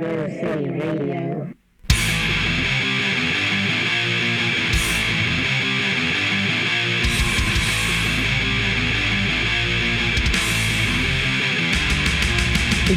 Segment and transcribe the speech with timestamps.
[0.00, 1.52] Radio.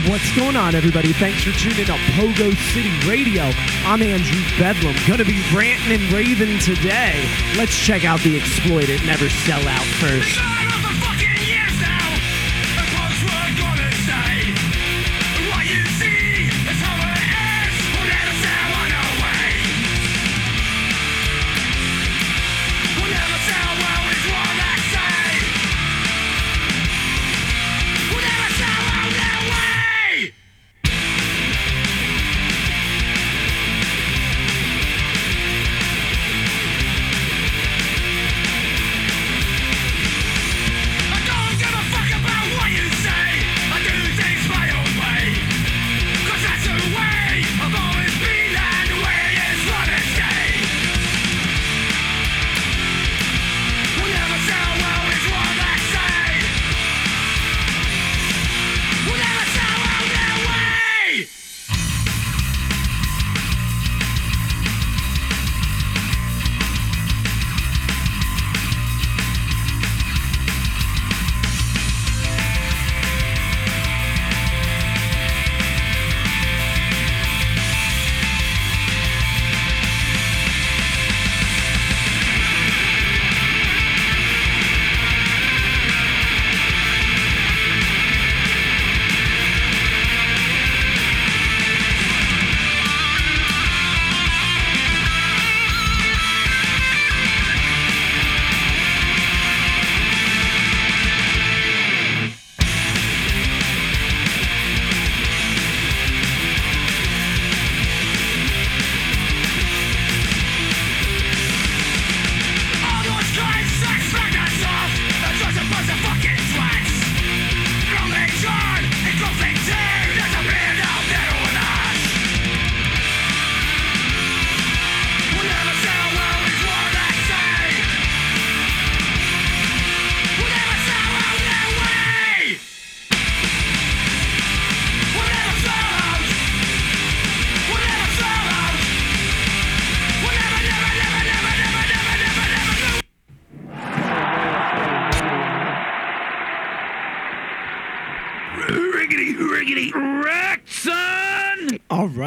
[0.10, 1.12] What's going on, everybody?
[1.14, 3.44] Thanks for tuning in to Pogo City Radio.
[3.86, 4.96] I'm Andrew Bedlam.
[5.06, 7.30] Gonna be ranting and raving today.
[7.58, 10.63] Let's check out the exploited Never Sell Out first.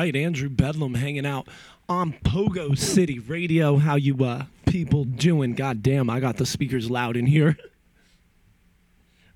[0.07, 1.49] Right, Andrew Bedlam hanging out
[1.89, 3.77] on Pogo City Radio.
[3.77, 5.55] How you uh, people doing?
[5.55, 7.57] God damn, I got the speakers loud in here.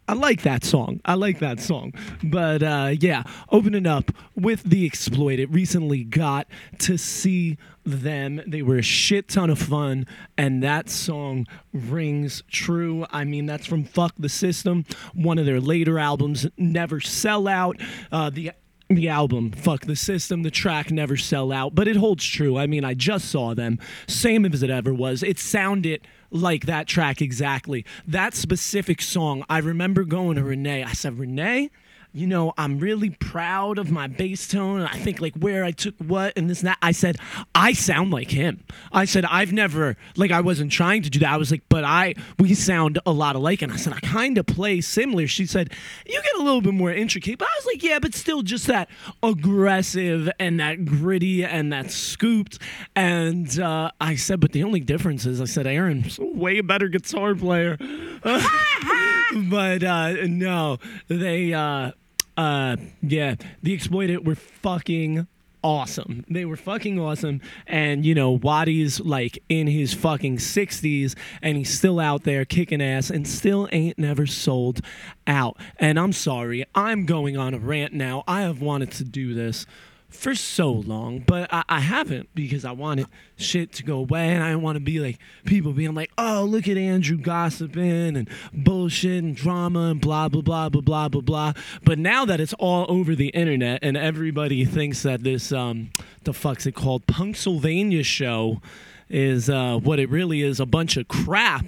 [0.06, 1.00] I like that song.
[1.04, 1.92] I like that song.
[2.22, 5.52] But uh, yeah, opening up with The Exploited.
[5.52, 6.46] Recently got
[6.80, 8.40] to see them.
[8.46, 10.06] They were a shit ton of fun,
[10.38, 13.06] and that song rings true.
[13.10, 17.80] I mean, that's from Fuck the System, one of their later albums, Never Sell Out.
[18.12, 18.52] Uh, the
[18.94, 19.52] the album.
[19.52, 22.56] Fuck the system the track never sell out but it holds true.
[22.56, 23.78] I mean i just saw them.
[24.06, 25.22] Same as it ever was.
[25.22, 27.84] It sounded like that track exactly.
[28.06, 30.82] That specific song i remember going to renee.
[30.82, 31.70] I said renee
[32.12, 34.82] you know, I'm really proud of my bass tone.
[34.82, 36.78] I think like where I took what and this and that.
[36.82, 37.18] I said,
[37.54, 38.64] I sound like him.
[38.92, 41.32] I said, I've never, like, I wasn't trying to do that.
[41.32, 43.62] I was like, but I, we sound a lot alike.
[43.62, 45.28] And I said, I kind of play similar.
[45.28, 45.72] She said,
[46.04, 47.38] you get a little bit more intricate.
[47.38, 48.88] But I was like, yeah, but still just that
[49.22, 52.58] aggressive and that gritty and that scooped.
[52.96, 56.88] And uh, I said, but the only difference is, I said, Aaron's a way better
[56.88, 57.78] guitar player.
[59.34, 61.92] but uh, no, they, uh,
[62.36, 65.26] uh, yeah, the exploited were fucking
[65.62, 66.24] awesome.
[66.28, 67.40] They were fucking awesome.
[67.66, 72.82] And, you know, Wattie's like in his fucking 60s and he's still out there kicking
[72.82, 74.80] ass and still ain't never sold
[75.26, 75.56] out.
[75.76, 78.24] And I'm sorry, I'm going on a rant now.
[78.26, 79.66] I have wanted to do this
[80.10, 84.42] for so long, but I, I haven't because I wanted shit to go away and
[84.42, 88.28] I didn't want to be like people being like, oh, look at Andrew gossiping and
[88.52, 91.52] bullshit and drama and blah, blah, blah, blah, blah, blah, blah.
[91.84, 95.90] But now that it's all over the internet and everybody thinks that this, um,
[96.24, 98.60] the fuck's it called, Punksylvania show
[99.08, 101.66] is uh, what it really is a bunch of crap.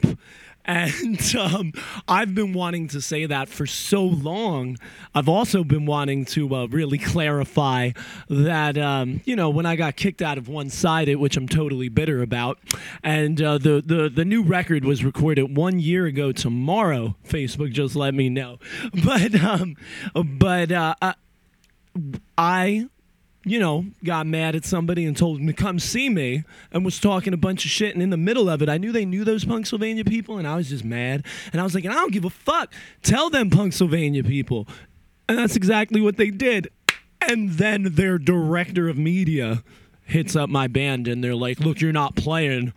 [0.65, 1.73] And um,
[2.09, 4.77] I've been wanting to say that for so long.
[5.15, 7.91] I've also been wanting to uh, really clarify
[8.29, 11.89] that, um, you know, when I got kicked out of One Sided, which I'm totally
[11.89, 12.59] bitter about,
[13.03, 17.97] and uh, the, the, the new record was recorded one year ago tomorrow, Facebook just
[17.97, 18.59] let me know.
[19.05, 19.77] But, um,
[20.15, 21.15] but uh, I,
[22.39, 22.89] I
[23.45, 27.01] you know, got mad at somebody and told them to come see me and was
[27.01, 27.95] talking a bunch of shit.
[27.95, 30.57] And in the middle of it, I knew they knew those Pennsylvania people, and I
[30.57, 31.25] was just mad.
[31.53, 32.73] And I was like, I don't give a fuck.
[33.03, 34.69] Tell them Pennsylvania people.
[35.29, 36.69] And that's exactly what they did.
[37.21, 39.63] And then their director of media
[40.05, 42.73] hits up my band and they're like, look, you're not playing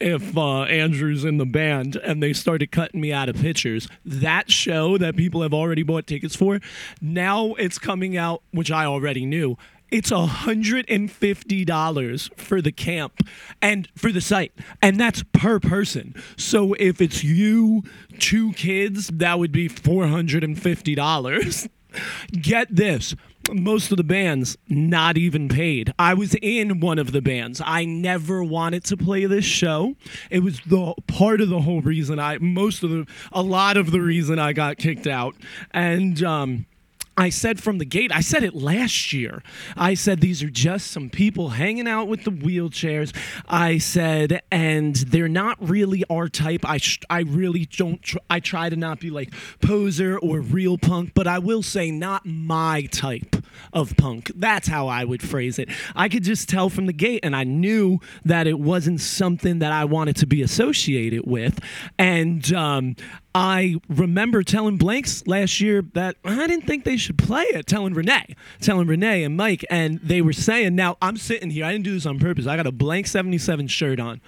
[0.00, 3.88] if uh, Andrew's in the band, and they started cutting me out of pictures.
[4.04, 6.60] That show that people have already bought tickets for,
[7.00, 9.56] now it's coming out, which I already knew.
[9.94, 13.20] It's $150 for the camp
[13.62, 14.52] and for the site,
[14.82, 16.16] and that's per person.
[16.36, 17.84] So if it's you,
[18.18, 21.68] two kids, that would be $450.
[22.32, 23.14] Get this
[23.52, 25.94] most of the bands not even paid.
[25.96, 27.62] I was in one of the bands.
[27.64, 29.94] I never wanted to play this show.
[30.28, 33.92] It was the part of the whole reason I most of the a lot of
[33.92, 35.36] the reason I got kicked out.
[35.72, 36.66] And um
[37.16, 39.42] I said from the gate, I said it last year.
[39.76, 43.14] I said these are just some people hanging out with the wheelchairs.
[43.48, 46.68] I said, and they're not really our type.
[46.68, 48.02] I sh- I really don't.
[48.02, 51.90] Tr- I try to not be like poser or real punk, but I will say
[51.90, 53.36] not my type
[53.72, 54.30] of punk.
[54.34, 55.68] That's how I would phrase it.
[55.94, 59.72] I could just tell from the gate, and I knew that it wasn't something that
[59.72, 61.60] I wanted to be associated with.
[61.98, 62.96] And um,
[63.34, 67.66] I remember telling Blanks last year that I didn't think they should play it.
[67.66, 71.64] Telling Renee, telling Renee and Mike, and they were saying, "Now I'm sitting here.
[71.64, 72.46] I didn't do this on purpose.
[72.46, 74.20] I got a Blanks '77 shirt on,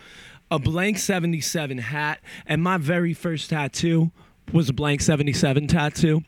[0.50, 4.11] a Blanks '77 hat, and my very first tattoo
[4.52, 6.25] was a Blanks '77 tattoo."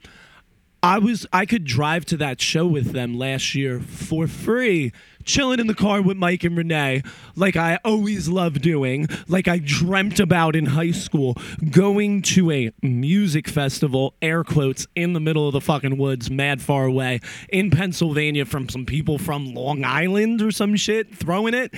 [0.88, 4.90] I was I could drive to that show with them last year for free,
[5.22, 7.02] chilling in the car with Mike and Renee,
[7.36, 11.36] like I always loved doing, like I dreamt about in high school,
[11.70, 16.62] going to a music festival, air quotes, in the middle of the fucking woods, mad
[16.62, 17.20] far away,
[17.50, 21.74] in Pennsylvania from some people from Long Island or some shit, throwing it.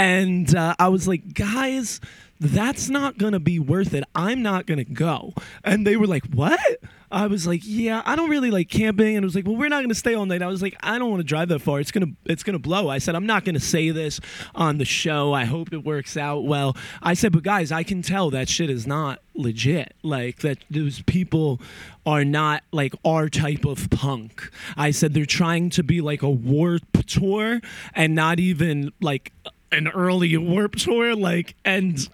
[0.00, 2.00] And uh, I was like, guys,
[2.40, 4.02] that's not gonna be worth it.
[4.16, 5.34] I'm not gonna go.
[5.62, 6.58] And they were like, what?
[7.10, 9.16] I was like, yeah, I don't really like camping.
[9.16, 10.42] And it was like, well, we're not going to stay all night.
[10.42, 11.80] I was like, I don't want to drive that far.
[11.80, 12.88] It's gonna, it's gonna blow.
[12.88, 14.20] I said, I'm not going to say this
[14.54, 15.32] on the show.
[15.32, 16.76] I hope it works out well.
[17.02, 19.94] I said, but guys, I can tell that shit is not legit.
[20.02, 21.60] Like that, those people
[22.04, 24.50] are not like our type of punk.
[24.76, 27.60] I said they're trying to be like a Warped Tour
[27.94, 29.32] and not even like
[29.72, 31.14] an early Warped Tour.
[31.14, 32.08] Like, and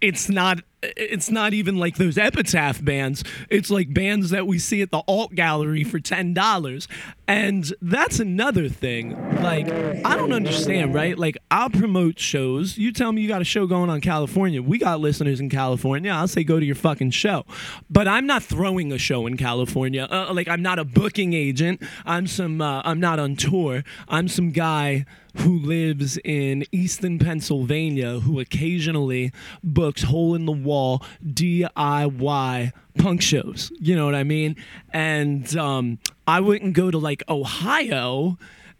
[0.00, 3.24] it's not it's not even like those epitaph bands.
[3.50, 6.86] It's like bands that we see at the alt gallery for $10
[7.26, 9.10] and that's another thing
[9.42, 9.68] like
[10.06, 11.18] i don't understand right?
[11.18, 12.78] Like i'll promote shows.
[12.78, 14.62] You tell me you got a show going on california.
[14.62, 16.10] We got listeners in california.
[16.10, 17.44] I'll say go to your fucking show.
[17.90, 20.08] But i'm not throwing a show in california.
[20.10, 21.82] Uh, like i'm not a booking agent.
[22.06, 23.84] I'm some uh, i'm not on tour.
[24.08, 25.04] I'm some guy
[25.36, 29.32] who lives in Easton, Pennsylvania, who occasionally
[29.62, 33.72] books hole in the wall DIY punk shows.
[33.80, 34.56] You know what I mean?
[34.92, 38.38] And um, I wouldn't go to like Ohio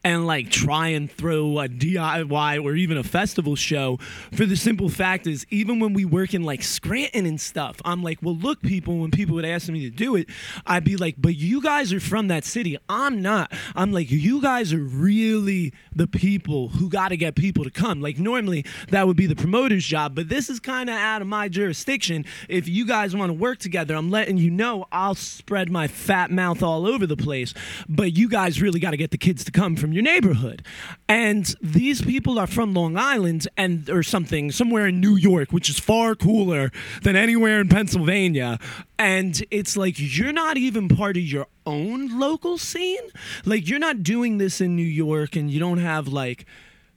[0.08, 3.98] and like try and throw a DIY or even a festival show
[4.32, 8.02] for the simple fact is even when we work in like Scranton and stuff, I'm
[8.02, 10.28] like, well, look, people, when people would ask me to do it,
[10.66, 12.78] I'd be like, but you guys are from that city.
[12.88, 13.52] I'm not.
[13.76, 18.00] I'm like, you guys are really the people who got to get people to come.
[18.00, 21.28] Like, normally that would be the promoter's job, but this is kind of out of
[21.28, 22.24] my jurisdiction.
[22.48, 26.30] If you guys want to work together, I'm letting you know I'll spread my fat
[26.30, 27.52] mouth all over the place,
[27.88, 30.64] but you guys really got to get the kids to come from your neighborhood.
[31.08, 35.68] And these people are from Long Island and or something, somewhere in New York, which
[35.68, 36.70] is far cooler
[37.02, 38.58] than anywhere in Pennsylvania.
[38.98, 43.02] And it's like you're not even part of your own local scene.
[43.44, 46.46] Like you're not doing this in New York and you don't have like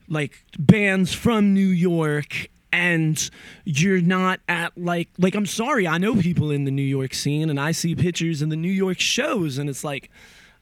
[0.08, 3.30] like bands from New York and
[3.64, 7.50] you're not at like like I'm sorry, I know people in the New York scene
[7.50, 10.10] and I see pictures in the New York shows and it's like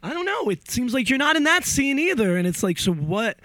[0.03, 0.49] I don't know.
[0.49, 2.37] It seems like you're not in that scene either.
[2.37, 3.39] And it's like, so what?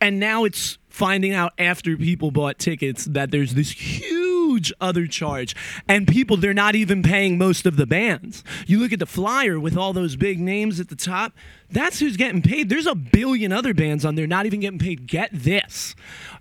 [0.00, 5.56] And now it's finding out after people bought tickets that there's this huge other charge.
[5.88, 8.44] And people, they're not even paying most of the bands.
[8.66, 11.32] You look at the flyer with all those big names at the top,
[11.70, 12.68] that's who's getting paid.
[12.68, 15.06] There's a billion other bands on there not even getting paid.
[15.06, 15.94] Get this.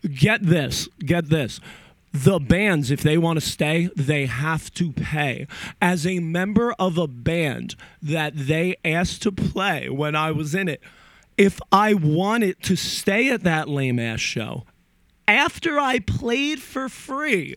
[0.04, 0.88] Get this.
[1.00, 1.60] Get this
[2.24, 5.48] the bands, if they want to stay, they have to pay.
[5.82, 10.68] As a member of a band that they asked to play when I was in
[10.68, 10.82] it,
[11.38, 14.66] if I wanted to stay at that lame ass show,
[15.28, 17.56] after I played for free,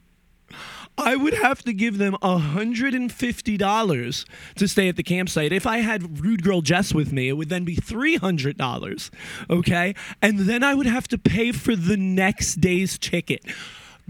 [0.98, 4.24] I would have to give them $150
[4.56, 5.52] to stay at the campsite.
[5.52, 9.10] If I had Rude Girl Jess with me, it would then be $300.
[9.48, 9.94] Okay.
[10.20, 13.42] And then I would have to pay for the next day's ticket.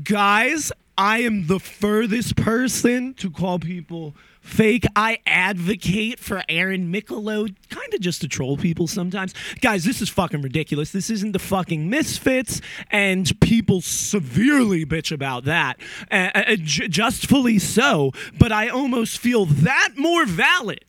[0.04, 4.84] Guys, I am the furthest person to call people fake.
[4.94, 9.34] I advocate for Aaron Michelot, kind of just to troll people sometimes.
[9.60, 10.92] Guys, this is fucking ridiculous.
[10.92, 15.78] This isn't the fucking Misfits, and people severely bitch about that.
[16.10, 20.84] Uh, uh, j- justfully so, but I almost feel that more valid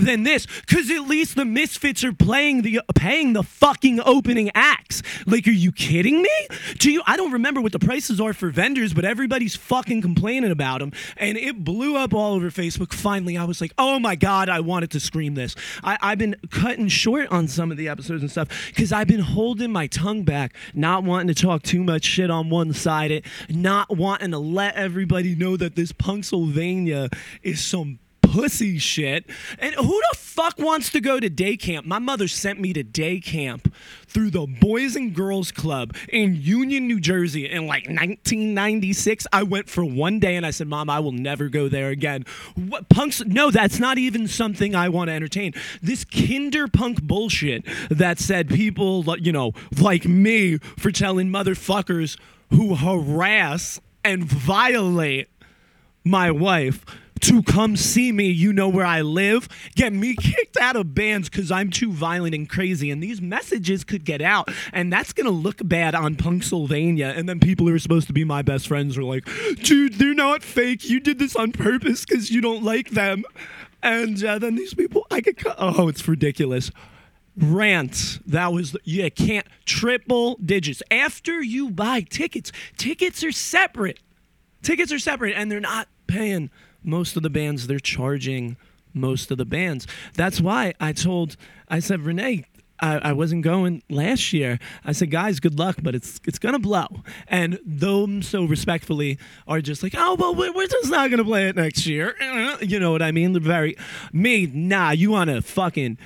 [0.00, 5.02] than this because at least the misfits are playing the paying the fucking opening acts.
[5.26, 6.48] Like are you kidding me?
[6.78, 10.50] Do you i don't remember what the prices are for vendors but everybody's fucking complaining
[10.50, 12.92] about them and it blew up all over facebook.
[12.92, 15.54] Finally i was like oh my god i wanted to scream this.
[15.82, 19.20] I, i've been cutting short on some of the episodes and stuff because i've been
[19.20, 23.96] holding my tongue back not wanting to talk too much shit on One Sided not
[23.96, 27.12] wanting to let everybody know that this Punksylvania
[27.42, 27.98] is some
[28.36, 29.24] pussy shit.
[29.58, 31.86] And who the fuck wants to go to day camp?
[31.86, 33.72] My mother sent me to day camp
[34.06, 39.26] through the Boys and Girls Club in Union, New Jersey in like 1996.
[39.32, 42.26] I went for one day and I said, Mom, I will never go there again.
[42.54, 43.24] What punks?
[43.24, 45.54] No, that's not even something I want to entertain.
[45.80, 52.18] This kinder punk bullshit that said people, you know, like me for telling motherfuckers
[52.50, 55.30] who harass and violate
[56.04, 56.84] my wife
[57.20, 61.28] to come see me, you know where I live, get me kicked out of bands
[61.28, 62.90] because I'm too violent and crazy.
[62.90, 67.16] And these messages could get out, and that's going to look bad on Punksylvania.
[67.16, 69.28] And then people who are supposed to be my best friends are like,
[69.62, 70.88] dude, they're not fake.
[70.88, 73.24] You did this on purpose because you don't like them.
[73.82, 76.70] And uh, then these people, I get, oh, it's ridiculous.
[77.36, 78.18] Rant.
[78.26, 80.82] That was, you can't, triple digits.
[80.90, 84.00] After you buy tickets, tickets are separate.
[84.62, 86.50] Tickets are separate, and they're not paying
[86.82, 88.56] most of the bands they're charging
[88.94, 89.86] most of the bands.
[90.14, 91.36] That's why I told
[91.68, 92.44] I said Renee.
[92.78, 94.58] I, I wasn't going last year.
[94.84, 96.86] I said, guys, good luck, but it's it's gonna blow.
[97.26, 99.18] And them so respectfully
[99.48, 102.14] are just like, oh, well, we're, we're just not gonna play it next year.
[102.20, 103.32] Uh, you know what I mean?
[103.32, 103.76] They're very
[104.12, 104.46] me.
[104.46, 105.96] Nah, you wanna fucking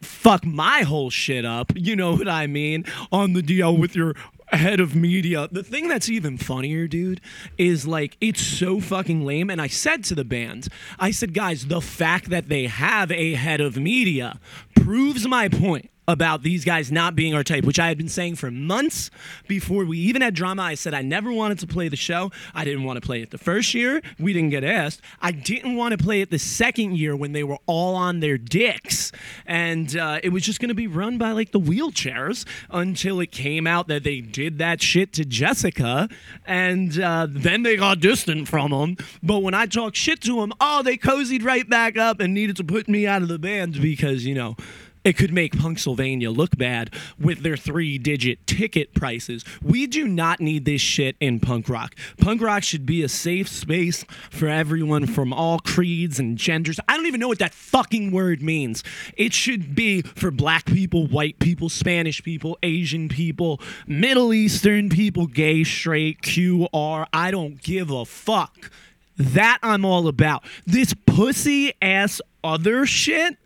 [0.00, 1.72] fuck my whole shit up.
[1.74, 2.84] You know what I mean?
[3.12, 4.14] On the deal with your
[4.56, 5.48] head of media.
[5.50, 7.20] The thing that's even funnier, dude,
[7.58, 9.50] is like it's so fucking lame.
[9.50, 10.68] And I said to the band,
[10.98, 14.40] I said, guys, the fact that they have a head of media
[14.74, 18.36] proves my point about these guys not being our type, which I had been saying
[18.36, 19.10] for months
[19.48, 20.62] before we even had drama.
[20.62, 22.30] I said I never wanted to play the show.
[22.54, 24.02] I didn't want to play it the first year.
[24.18, 25.00] We didn't get asked.
[25.20, 28.36] I didn't want to play it the second year when they were all on their
[28.38, 29.12] dicks.
[29.46, 33.30] And uh, it was just going to be run by like the wheelchairs until it
[33.30, 36.08] came out that they did that shit to Jessica.
[36.46, 38.96] And uh, then they got distant from them.
[39.22, 42.56] But when I talked shit to them, oh, they cozied right back up and needed
[42.56, 44.56] to put me out of the band because, you know,
[45.04, 49.44] it could make Punksylvania look bad with their three digit ticket prices.
[49.62, 51.94] We do not need this shit in punk rock.
[52.18, 56.80] Punk rock should be a safe space for everyone from all creeds and genders.
[56.88, 58.82] I don't even know what that fucking word means.
[59.16, 65.26] It should be for black people, white people, Spanish people, Asian people, Middle Eastern people,
[65.26, 67.06] gay, straight, QR.
[67.12, 68.70] I don't give a fuck.
[69.16, 70.42] That I'm all about.
[70.66, 73.36] This pussy ass other shit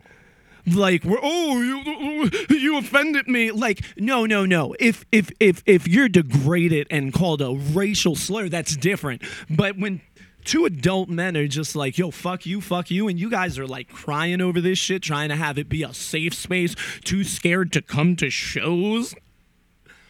[0.75, 3.51] like we're oh you, you offended me.
[3.51, 4.75] Like no no no.
[4.79, 9.23] If if if if you're degraded and called a racial slur that's different.
[9.49, 10.01] But when
[10.45, 13.67] two adult men are just like yo fuck you fuck you and you guys are
[13.67, 17.71] like crying over this shit trying to have it be a safe space too scared
[17.73, 19.13] to come to shows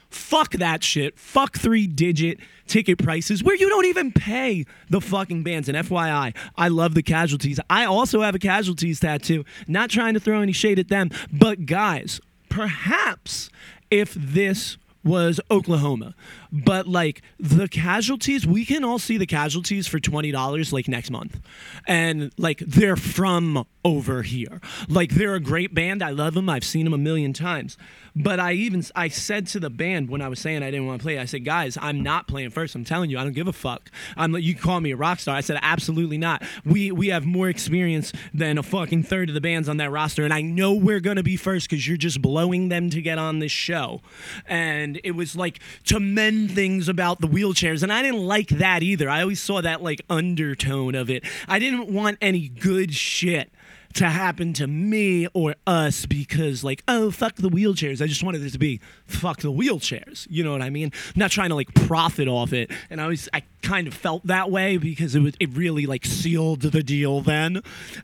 [0.10, 1.20] Fuck that shit.
[1.20, 5.70] Fuck three digit ticket prices where you don't even pay the fucking bands.
[5.70, 7.60] And FYI, I love the casualties.
[7.70, 9.46] I also have a casualties tattoo.
[9.68, 13.50] Not trying to throw any shade at them, but guys, perhaps
[13.92, 16.14] if this was Oklahoma.
[16.52, 21.40] But like the casualties, we can all see the casualties for $20 like next month.
[21.88, 24.60] And like they're from over here.
[24.88, 26.04] Like they're a great band.
[26.04, 26.50] I love them.
[26.50, 27.78] I've seen them a million times.
[28.22, 31.00] But I even I said to the band when I was saying I didn't want
[31.00, 32.76] to play, I said, guys, I'm not playing first.
[32.76, 33.90] I'm telling you, I don't give a fuck.
[34.18, 35.38] I'm you call me a rock star.
[35.38, 36.44] I said, absolutely not.
[36.66, 40.26] We we have more experience than a fucking third of the bands on that roster,
[40.26, 43.40] and I know we're gonna be first because you're just blowing them to get on
[43.40, 44.02] this show.
[44.48, 48.84] And it was like to mend things about the wheelchairs, and I didn't like that
[48.84, 49.10] either.
[49.10, 51.24] I always saw that like undertone of it.
[51.48, 53.50] I didn't want any good shit
[53.94, 58.02] to happen to me or us because like oh fuck the wheelchairs.
[58.02, 60.28] I just wanted it to be fuck the wheelchairs.
[60.30, 60.92] You know what i mean?
[61.16, 62.72] I'm not trying to like profit off it.
[62.90, 66.06] And i was i kind of felt that way because it was it really like
[66.06, 67.62] sealed the deal then.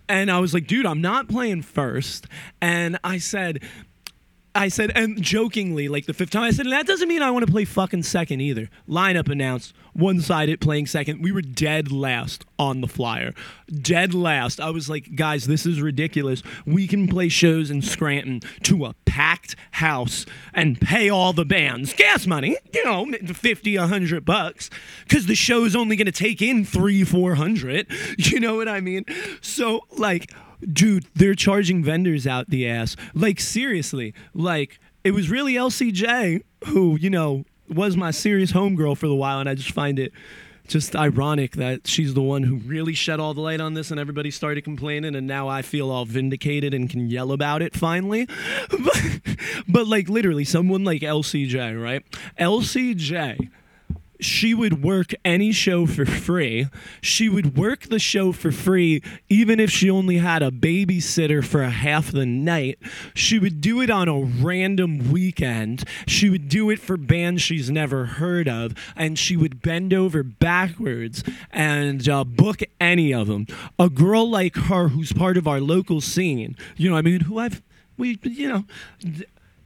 [0.09, 2.27] And i was like dude i'm not playing first.
[2.61, 3.61] And i said
[4.55, 7.45] I said, and jokingly, like the fifth time, I said, that doesn't mean I want
[7.45, 8.69] to play fucking second either.
[8.87, 11.21] Lineup announced, one sided playing second.
[11.21, 13.33] We were dead last on the flyer.
[13.69, 14.61] Dead last.
[14.61, 16.41] I was like, guys, this is ridiculous.
[16.65, 21.93] We can play shows in Scranton to a packed house and pay all the bands
[21.93, 24.69] gas money, you know, 50, 100 bucks,
[25.03, 27.87] because the show's only going to take in three, 400.
[28.17, 29.05] You know what I mean?
[29.41, 30.31] So, like,
[30.71, 32.95] dude, they're charging vendors out the ass.
[33.13, 39.07] Like seriously, like it was really LCJ who, you know, was my serious homegirl for
[39.07, 40.11] the while, and I just find it
[40.67, 43.99] just ironic that she's the one who really shed all the light on this and
[43.99, 48.27] everybody started complaining and now I feel all vindicated and can yell about it finally.
[48.69, 49.19] but,
[49.67, 52.03] but like literally someone like LCJ, right?
[52.39, 53.49] LCJ
[54.19, 56.67] she would work any show for free.
[57.01, 61.61] She would work the show for free even if she only had a babysitter for
[61.61, 62.79] a half the night.
[63.13, 65.83] She would do it on a random weekend.
[66.07, 70.23] She would do it for bands she's never heard of, and she would bend over
[70.23, 73.47] backwards and uh, book any of them.
[73.79, 77.39] A girl like her, who's part of our local scene, you know, I mean, who
[77.39, 77.61] I've
[77.97, 78.65] we you know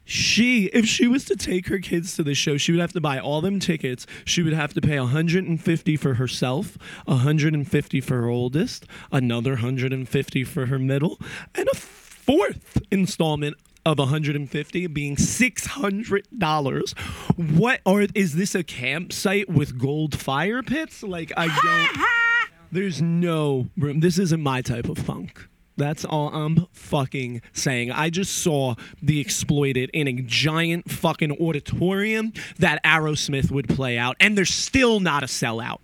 [0.09, 2.99] she if she was to take her kids to the show she would have to
[2.99, 4.07] buy all them tickets.
[4.25, 10.65] She would have to pay 150 for herself 150 for her oldest another 150 for
[10.65, 11.19] her middle
[11.53, 16.97] and a fourth installment of 150 being $600
[17.37, 21.03] what or is this a campsite with gold fire pits?
[21.03, 22.05] Like i don't
[22.71, 23.99] there's no room.
[23.99, 25.48] This isn't my type of funk
[25.79, 27.91] that's all I'm fucking saying.
[27.91, 34.15] I just saw the exploited in a giant fucking auditorium that Aerosmith would play out,
[34.19, 35.79] and they're still not a sellout.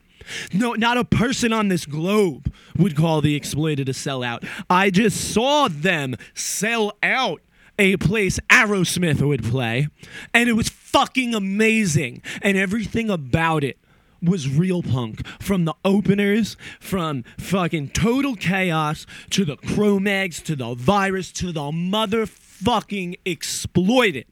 [0.53, 4.47] No, not a person on this globe would call the exploited a sellout.
[4.69, 7.41] I just saw them sell out
[7.77, 9.87] a place Aerosmith would play,
[10.33, 13.77] and it was fucking amazing, and everything about it
[14.25, 20.73] was real punk from the openers, from fucking total chaos to the Cro-Mags to the
[20.73, 24.25] virus to the motherfucking exploited.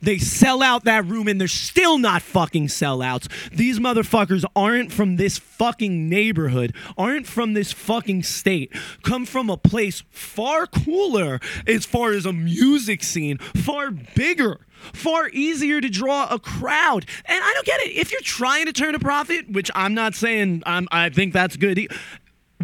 [0.00, 3.28] They sell out that room and they're still not fucking sellouts.
[3.50, 9.56] These motherfuckers aren't from this fucking neighborhood, aren't from this fucking state, come from a
[9.56, 14.60] place far cooler as far as a music scene, far bigger
[14.94, 17.04] far easier to draw a crowd.
[17.26, 17.90] And I don't get it.
[17.90, 21.56] If you're trying to turn a profit, which I'm not saying I'm, I think that's
[21.56, 21.90] good.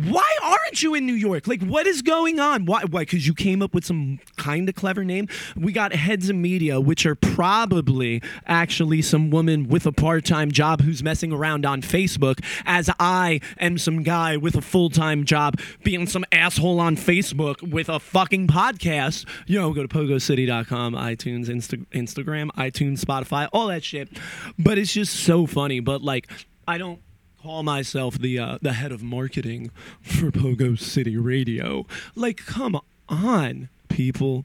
[0.05, 1.47] Why aren't you in New York?
[1.47, 2.67] Like, what is going on?
[2.67, 2.83] Why?
[2.85, 3.03] Why?
[3.03, 5.27] Because you came up with some kind of clever name.
[5.57, 10.83] We got heads of media, which are probably actually some woman with a part-time job
[10.83, 16.07] who's messing around on Facebook, as I am some guy with a full-time job being
[16.07, 19.27] some asshole on Facebook with a fucking podcast.
[19.47, 24.11] You know, go to pogocity.com, iTunes, Insta- Instagram, iTunes, Spotify, all that shit.
[24.59, 25.81] But it's just so funny.
[25.81, 26.31] But like,
[26.69, 27.01] I don't
[27.47, 29.71] call myself the uh, the head of marketing
[30.03, 31.87] for Pogo City Radio.
[32.17, 34.45] Like, come on, people,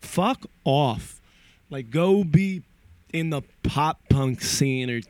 [0.00, 1.20] fuck off.
[1.70, 2.62] Like, go be
[3.12, 5.00] in the pop punk scene or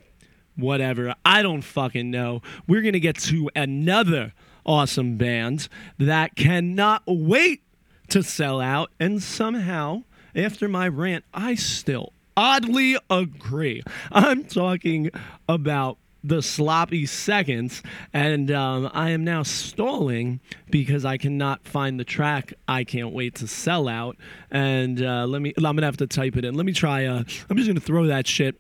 [0.57, 1.15] whatever.
[1.27, 2.41] I don't fucking know.
[2.67, 4.33] We're gonna get to another
[4.65, 5.69] awesome band
[5.99, 7.63] that cannot wait
[8.09, 13.83] to sell out, and somehow, after my rant, I still oddly agree.
[14.11, 15.11] I'm talking
[15.47, 22.05] about the sloppy seconds, and um, I am now stalling because I cannot find the
[22.05, 22.53] track.
[22.67, 24.17] I can't wait to sell out,
[24.51, 25.55] and uh, let me.
[25.57, 26.55] I'm gonna have to type it in.
[26.55, 27.05] Let me try.
[27.05, 28.57] Uh, I'm just gonna throw that shit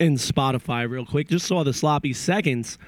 [0.00, 1.28] in Spotify real quick.
[1.28, 2.78] Just saw the sloppy seconds.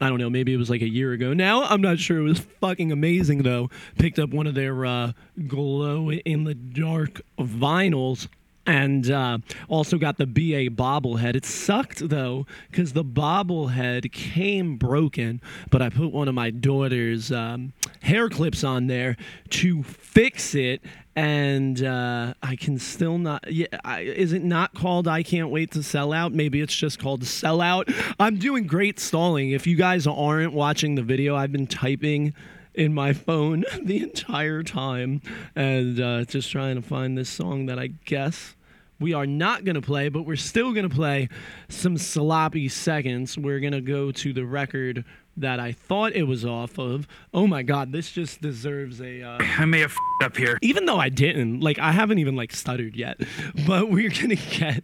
[0.00, 1.62] I don't know, maybe it was like a year ago now.
[1.62, 2.18] I'm not sure.
[2.18, 3.70] It was fucking amazing though.
[3.98, 5.12] Picked up one of their uh,
[5.46, 8.28] glow in the dark vinyls
[8.66, 11.36] and uh, also got the BA bobblehead.
[11.36, 17.30] It sucked though because the bobblehead came broken, but I put one of my daughter's
[17.30, 19.16] um, hair clips on there
[19.50, 20.82] to fix it.
[21.14, 23.50] And uh, I can still not.
[23.50, 26.34] Yeah, I, is it not called "I Can't Wait to Sell Out"?
[26.34, 27.88] Maybe it's just called "Sell Out."
[28.20, 29.52] I'm doing great stalling.
[29.52, 32.34] If you guys aren't watching the video, I've been typing
[32.76, 35.22] in my phone the entire time
[35.54, 38.55] and uh, just trying to find this song that I guess
[38.98, 41.28] we are not going to play, but we're still going to play
[41.68, 43.36] some sloppy seconds.
[43.36, 45.04] We're going to go to the record
[45.36, 47.06] that I thought it was off of.
[47.34, 49.22] Oh my god, this just deserves a.
[49.22, 50.58] Uh, I may have f***ed up here.
[50.62, 53.20] even though I didn't, like I haven't even like stuttered yet,
[53.66, 54.82] but we're gonna get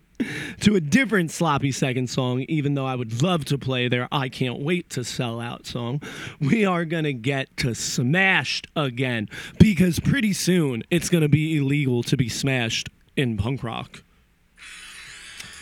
[0.61, 2.40] to a different sloppy second song.
[2.48, 6.03] Even though I would love to play their "I Can't Wait to Sell Out" song,
[6.40, 12.16] we are gonna get to "Smashed" again because pretty soon it's gonna be illegal to
[12.16, 14.03] be smashed in punk rock.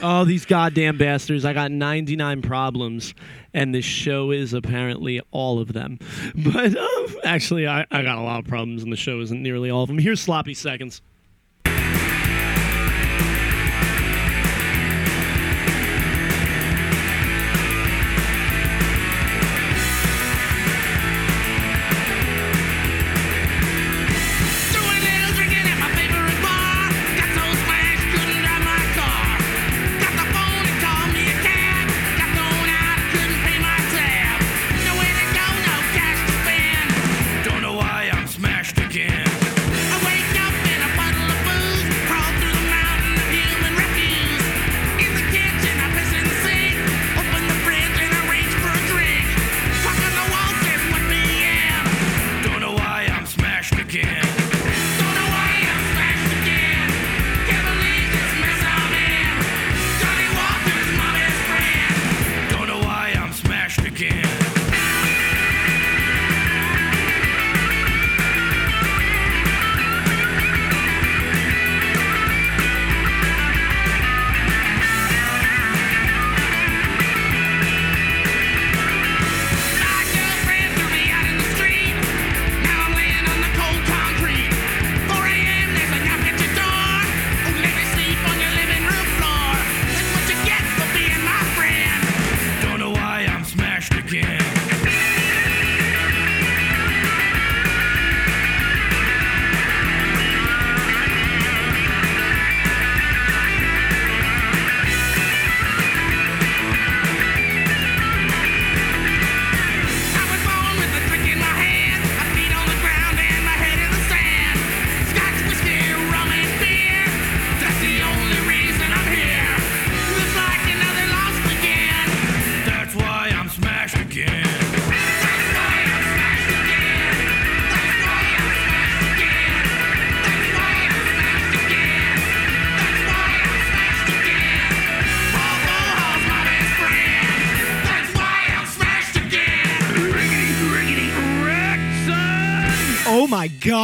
[0.02, 1.44] Oh, these goddamn bastards.
[1.44, 3.14] I got 99 problems,
[3.52, 5.98] and this show is apparently all of them.
[6.34, 9.70] But um, actually, I, I got a lot of problems, and the show isn't nearly
[9.70, 9.98] all of them.
[9.98, 11.02] Here's Sloppy Seconds.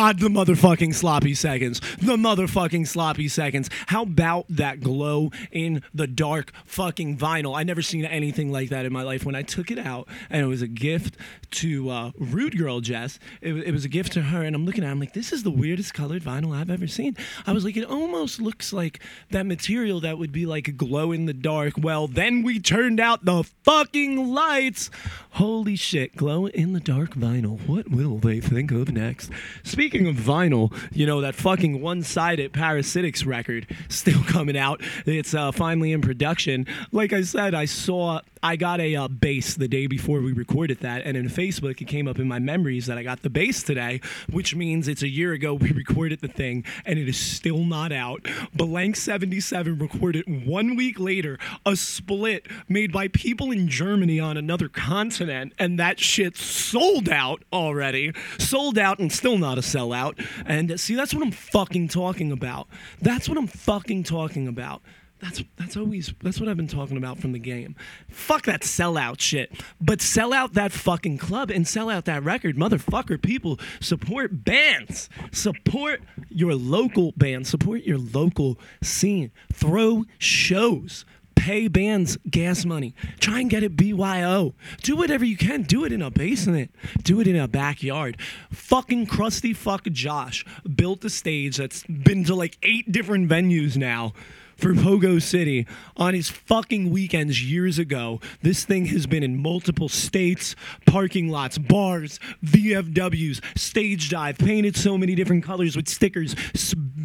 [0.07, 1.81] God, the motherfucking sloppy seconds.
[2.07, 3.69] The motherfucking sloppy seconds.
[3.88, 7.59] How about that glow in the dark fucking vinyl?
[7.59, 9.25] I never seen anything like that in my life.
[9.27, 11.16] When I took it out, and it was a gift
[11.51, 14.85] to uh, Rude Girl Jess, it, it was a gift to her, and I'm looking
[14.85, 17.16] at it, I'm like, this is the weirdest colored vinyl I've ever seen.
[17.45, 21.27] I was like, it almost looks like that material that would be like glow in
[21.27, 21.75] the dark.
[21.77, 24.92] Well, then we turned out the fucking lights.
[25.31, 27.59] Holy shit, glow in the dark vinyl.
[27.66, 29.29] What will they think of next?
[29.64, 34.81] Speaking of vinyl, you know, that fucking one sided Parasitics record still coming out.
[35.05, 36.67] It's uh, finally in production.
[36.93, 40.81] Like I said, I saw, I got a uh, bass the day before we recorded
[40.81, 43.63] that, and in Facebook, it came up in my memories that I got the bass
[43.63, 47.65] today, which means it's a year ago we recorded the thing, and it is still
[47.65, 48.27] not out.
[48.55, 54.69] Blanks 77 recorded one week later a split made by people in Germany on another
[54.69, 58.13] continent, and that shit sold out already.
[58.39, 60.25] Sold out and still not a sellout.
[60.45, 62.68] And uh, see, that's what I'm fucking talking about.
[63.01, 64.83] That's what I'm fucking talking about.
[65.18, 67.75] That's that's always that's what I've been talking about from the game.
[68.11, 69.51] Fuck that sellout shit.
[69.81, 73.20] But sell out that fucking club and sell out that record, motherfucker.
[73.20, 75.09] People support bands.
[75.33, 77.46] Support your local band.
[77.46, 79.33] Support your local scene.
[79.51, 81.07] Throw shows.
[81.47, 82.93] Pay bands gas money.
[83.21, 84.57] Try and get it BYO.
[84.83, 85.63] Do whatever you can.
[85.63, 86.73] Do it in a basement.
[87.05, 88.17] Do it in a backyard.
[88.51, 94.13] Fucking crusty fuck Josh built a stage that's been to like eight different venues now
[94.57, 98.21] for Pogo City on his fucking weekends years ago.
[98.43, 104.99] This thing has been in multiple states, parking lots, bars, VFWs, stage dive, painted so
[104.99, 106.35] many different colors with stickers,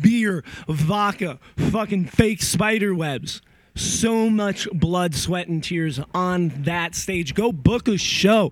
[0.02, 3.40] beer, vodka, fucking fake spider webs.
[3.76, 7.34] So much blood, sweat, and tears on that stage.
[7.34, 8.52] Go book a show.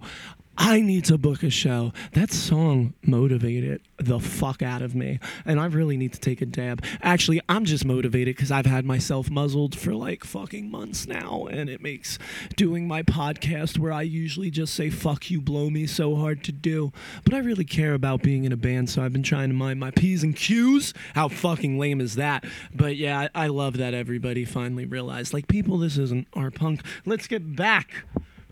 [0.61, 1.93] I need to book a show.
[2.11, 5.19] That song motivated the fuck out of me.
[5.45, 6.83] And I really need to take a dab.
[7.01, 11.47] Actually, I'm just motivated because I've had myself muzzled for like fucking months now.
[11.49, 12.19] And it makes
[12.57, 16.51] doing my podcast where I usually just say fuck you, blow me so hard to
[16.51, 16.91] do.
[17.23, 18.89] But I really care about being in a band.
[18.89, 20.93] So I've been trying to mind my P's and Q's.
[21.15, 22.43] How fucking lame is that?
[22.75, 26.81] But yeah, I, I love that everybody finally realized like, people, this isn't our punk.
[27.05, 28.03] Let's get back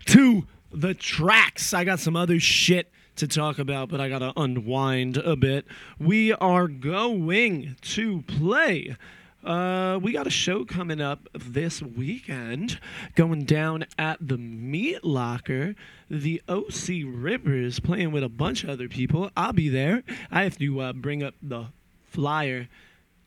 [0.06, 1.72] to the tracks.
[1.72, 5.66] I got some other shit to talk about, but I gotta unwind a bit.
[5.98, 8.96] We are going to play.
[9.44, 12.80] Uh, we got a show coming up this weekend
[13.14, 15.74] going down at the Meat Locker.
[16.10, 19.30] The OC Rippers playing with a bunch of other people.
[19.36, 20.02] I'll be there.
[20.30, 21.66] I have to uh, bring up the
[22.04, 22.68] flyer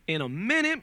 [0.05, 0.81] in a minute.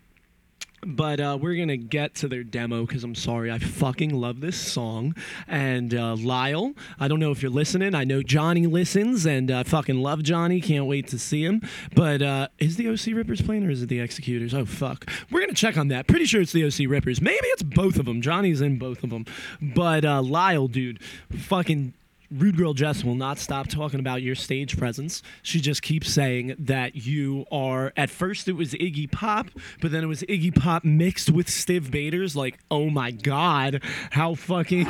[0.86, 4.56] But uh, we're gonna get to their demo because I'm sorry, I fucking love this
[4.56, 5.14] song.
[5.46, 7.94] And uh, Lyle, I don't know if you're listening.
[7.94, 10.60] I know Johnny listens, and I fucking love Johnny.
[10.60, 11.62] Can't wait to see him.
[11.94, 14.54] But uh, is the OC Rippers playing or is it the Executors?
[14.54, 16.06] Oh fuck, we're gonna check on that.
[16.06, 17.20] Pretty sure it's the OC Rippers.
[17.20, 18.22] Maybe it's both of them.
[18.22, 19.26] Johnny's in both of them.
[19.60, 21.94] But uh, Lyle, dude, fucking
[22.30, 25.22] Rude Girl Jess will not stop talking about your stage presence.
[25.42, 27.92] She just keeps saying that you are.
[27.96, 29.48] At first, it was Iggy Pop,
[29.80, 32.36] but then it was Iggy Pop mixed with Stiv Bators.
[32.36, 34.86] Like, oh my god, how fucking.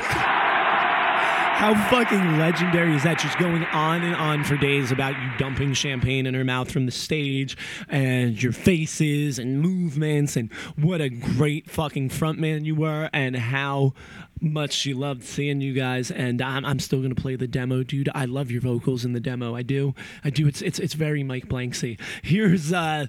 [1.59, 3.19] How fucking legendary is that?
[3.19, 6.87] Just going on and on for days about you dumping champagne in her mouth from
[6.87, 7.57] the stage
[7.89, 13.93] and your faces and movements and what a great fucking frontman you were and how
[14.41, 16.13] much she loved seeing you guys.
[16.13, 18.09] And I'm, I'm still gonna play the demo, dude.
[18.15, 19.57] I love your vocals in the demo.
[19.57, 19.97] I do.
[20.23, 20.47] I do.
[20.47, 21.99] It's it's it's very Mike Blanksy.
[22.23, 23.07] Here's uh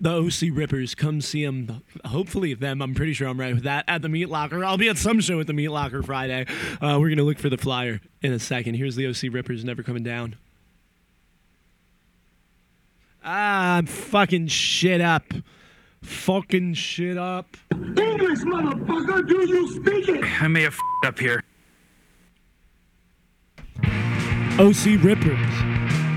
[0.00, 0.94] the OC Rippers.
[0.94, 1.82] Come see them.
[2.04, 2.80] Hopefully, them.
[2.80, 3.84] I'm pretty sure I'm right with that.
[3.86, 4.64] At the Meat Locker.
[4.64, 6.46] I'll be at some show at the Meat Locker Friday.
[6.80, 8.74] Uh, we're going to look for the flyer in a second.
[8.74, 10.36] Here's the OC Rippers never coming down.
[13.22, 15.24] Ah, I'm fucking shit up.
[16.02, 17.56] Fucking shit up.
[17.72, 20.42] English, motherfucker, do you speak it?
[20.42, 21.44] I may have f***ed up here.
[24.58, 26.09] OC Rippers.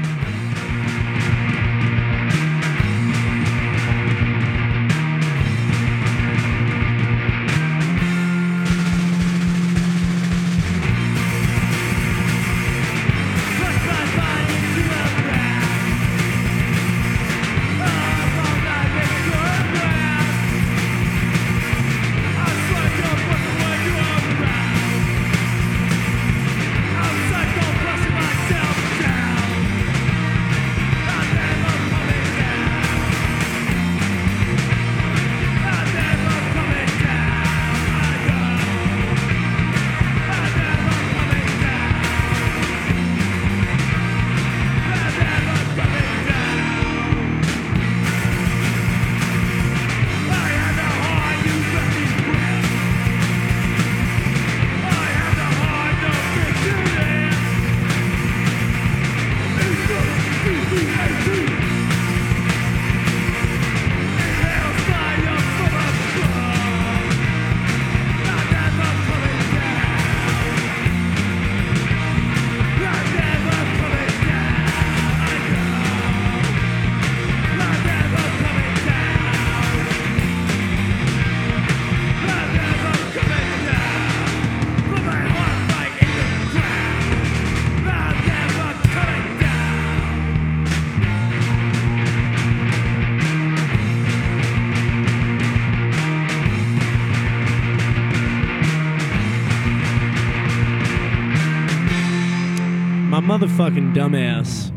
[103.53, 104.71] Motherfucking dumbass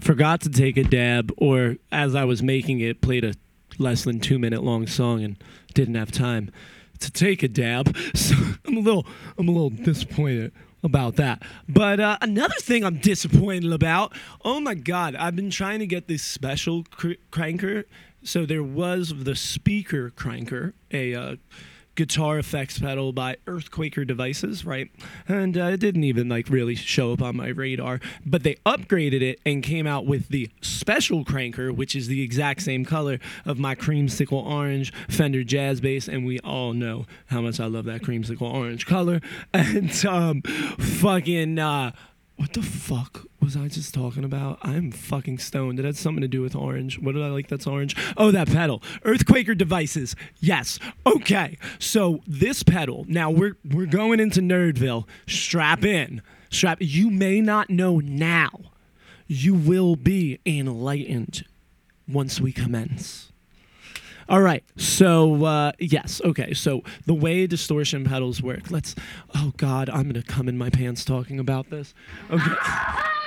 [0.00, 3.34] forgot to take a dab, or as I was making it, played a
[3.78, 5.36] less than two minute long song and
[5.74, 6.50] didn't have time
[7.00, 7.94] to take a dab.
[8.14, 10.52] So I'm a little, I'm a little disappointed
[10.82, 11.42] about that.
[11.68, 14.14] But uh, another thing I'm disappointed about.
[14.44, 17.84] Oh my God, I've been trying to get this special cr- cranker.
[18.22, 21.36] So there was the speaker cranker, a uh,
[21.96, 24.90] guitar effects pedal by Earthquaker Devices, right?
[25.26, 29.22] And uh, it didn't even like really show up on my radar, but they upgraded
[29.22, 33.58] it and came out with the special cranker, which is the exact same color of
[33.58, 38.02] my creamsicle orange Fender Jazz Bass, and we all know how much I love that
[38.02, 39.20] creamsicle orange color.
[39.52, 41.58] And um, fucking.
[41.58, 41.92] Uh,
[42.36, 44.58] what the fuck was I just talking about?
[44.62, 45.78] I'm fucking stoned.
[45.78, 46.98] It had something to do with orange.
[46.98, 47.96] What did I like that's orange?
[48.16, 48.82] Oh, that pedal.
[49.04, 50.16] Earthquaker devices.
[50.40, 50.78] Yes.
[51.06, 51.58] Okay.
[51.78, 53.04] So this pedal.
[53.08, 55.06] Now we're we're going into Nerdville.
[55.26, 56.22] Strap in.
[56.50, 56.78] Strap.
[56.80, 58.50] You may not know now.
[59.26, 61.44] You will be enlightened
[62.08, 63.32] once we commence.
[64.28, 64.64] All right.
[64.76, 66.20] So uh, yes.
[66.24, 66.54] Okay.
[66.54, 68.70] So the way distortion pedals work.
[68.70, 68.94] Let's.
[69.34, 71.94] Oh God, I'm gonna come in my pants talking about this.
[72.30, 72.54] Okay.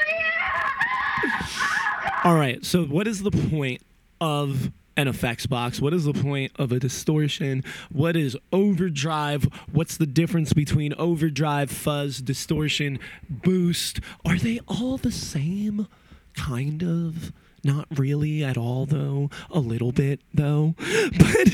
[2.24, 2.64] All right.
[2.66, 3.82] So what is the point
[4.20, 5.80] of an effects box?
[5.80, 7.64] What is the point of a distortion?
[7.92, 9.46] What is overdrive?
[9.72, 14.02] What's the difference between overdrive, fuzz, distortion, boost?
[14.26, 15.88] Are they all the same?
[16.36, 17.32] Kind of.
[17.64, 19.30] Not really at all, though.
[19.50, 20.76] A little bit, though.
[21.18, 21.50] But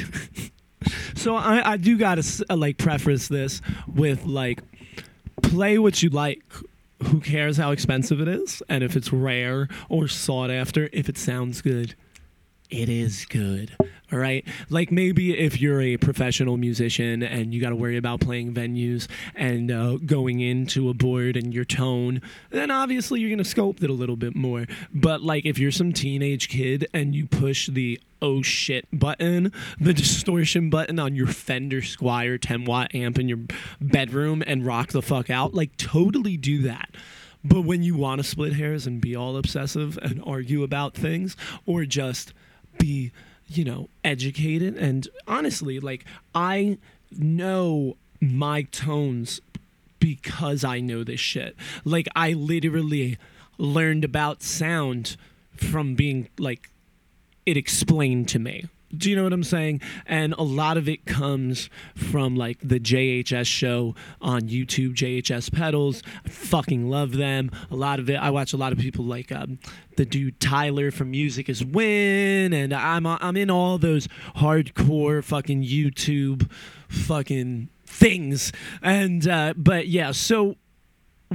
[1.16, 2.24] so I, I do gotta
[2.56, 4.62] like preface this with like
[5.42, 6.44] play what you like.
[7.08, 8.63] Who cares how expensive it is?
[8.68, 11.96] And if it's rare or sought after, if it sounds good,
[12.69, 13.75] it is good.
[14.12, 14.45] All right.
[14.69, 19.08] Like maybe if you're a professional musician and you got to worry about playing venues
[19.34, 23.84] and uh, going into a board and your tone, then obviously you're going to sculpt
[23.84, 24.67] it a little bit more.
[24.93, 29.93] But like if you're some teenage kid and you push the oh shit button, the
[29.95, 33.39] distortion button on your Fender Squier 10 watt amp in your
[33.82, 36.89] bedroom and rock the fuck out, like totally do that.
[37.43, 41.36] But when you want to split hairs and be all obsessive and argue about things,
[41.65, 42.34] or just
[42.78, 43.12] be,
[43.48, 46.78] you know, educated and honestly, like I
[47.12, 49.42] know my tones
[50.00, 51.56] because I know this shit.
[51.84, 53.18] Like I literally
[53.58, 55.18] learned about sound
[55.56, 56.70] from being like
[57.46, 58.66] it explained to me.
[58.98, 59.82] Do you know what I'm saying?
[60.06, 66.02] And a lot of it comes from like the JHS show on YouTube, JHS Pedals.
[66.26, 67.52] I fucking love them.
[67.72, 69.60] A lot of it, I watch a lot of people like um,
[69.98, 75.64] the dude Tyler from Music is Win, and I'm I'm in all those hardcore fucking
[75.64, 76.50] YouTube
[76.88, 78.52] fucking things.
[78.82, 80.56] And uh, but yeah, so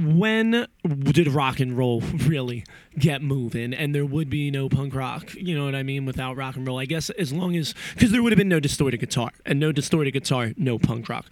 [0.01, 2.63] when did rock and roll really
[2.97, 3.73] get moving?
[3.73, 6.67] And there would be no punk rock you know what i mean without rock and
[6.67, 6.79] roll.
[6.79, 9.71] I guess as long as because there would have been no distorted guitar and no
[9.71, 11.25] distorted guitar no punk rock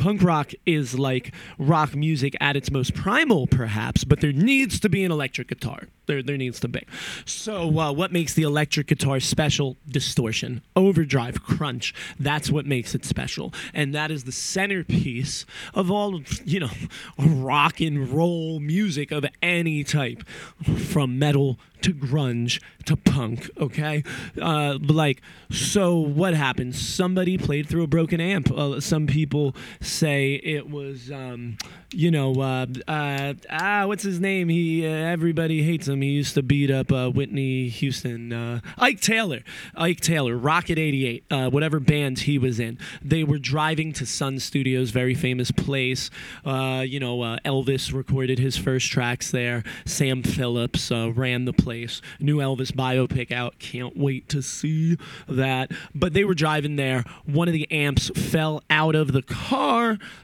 [0.00, 4.88] punk rock is like rock music at its most primal perhaps but there needs to
[4.88, 5.88] be an electric guitar.
[6.06, 6.82] There, there needs to be.
[7.24, 9.76] So uh, what makes the electric guitar special?
[9.88, 11.94] Distortion overdrive crunch.
[12.18, 13.54] That's what makes it special.
[13.72, 16.70] And that is the centerpiece of all you know
[17.16, 20.26] rock and roll music of any type
[20.64, 24.02] from metal to grunge to punk okay?
[24.40, 26.74] Uh, like so what happened?
[26.74, 28.50] Somebody played through a broken amp.
[28.50, 29.54] Uh, some people
[29.90, 31.58] say it was um,
[31.92, 34.48] you know uh, uh, ah what's his name?
[34.48, 36.00] He uh, everybody hates him.
[36.02, 39.40] He used to beat up uh, Whitney Houston uh, Ike Taylor
[39.74, 42.78] Ike Taylor Rocket 88 uh, whatever band he was in.
[43.02, 46.10] They were driving to Sun Studios very famous place.
[46.44, 49.62] You know Elvis recorded his first tracks there.
[49.84, 52.00] Sam Phillips ran the place.
[52.20, 53.58] New Elvis biopic out.
[53.58, 54.96] Can't wait to see
[55.28, 55.72] that.
[55.94, 57.04] But they were driving there.
[57.24, 59.79] One of the amps fell out of the car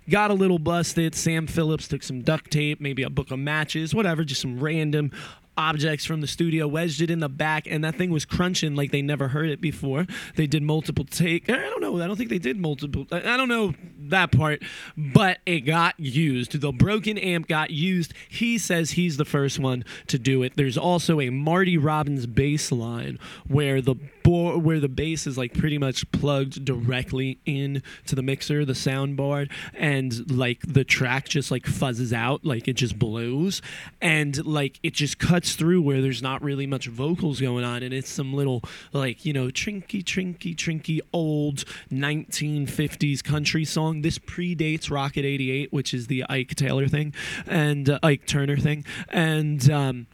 [0.09, 3.95] got a little busted Sam Phillips took some duct tape maybe a book of matches
[3.95, 5.11] whatever just some random
[5.57, 8.92] objects from the studio, wedged it in the back, and that thing was crunching like
[8.92, 10.07] they never heard it before.
[10.35, 11.49] They did multiple take.
[11.49, 12.01] I don't know.
[12.01, 13.07] I don't think they did multiple.
[13.11, 14.62] I I don't know that part,
[14.97, 16.61] but it got used.
[16.61, 18.14] The broken amp got used.
[18.29, 20.55] He says he's the first one to do it.
[20.57, 25.54] There's also a Marty Robbins bass line where the bo- where the bass is like
[25.54, 31.28] pretty much plugged directly in to the mixer, the sound board, and like the track
[31.28, 33.62] just like fuzzes out, like it just blows,
[34.00, 37.94] and like it just cuts through where there's not really much vocals going on, and
[37.94, 38.62] it's some little
[38.92, 44.02] like you know trinky trinky trinky old 1950s country song.
[44.02, 47.14] This predates Rocket 88, which is the Ike Taylor thing,
[47.46, 49.70] and uh, Ike Turner thing, and.
[49.70, 50.06] Um,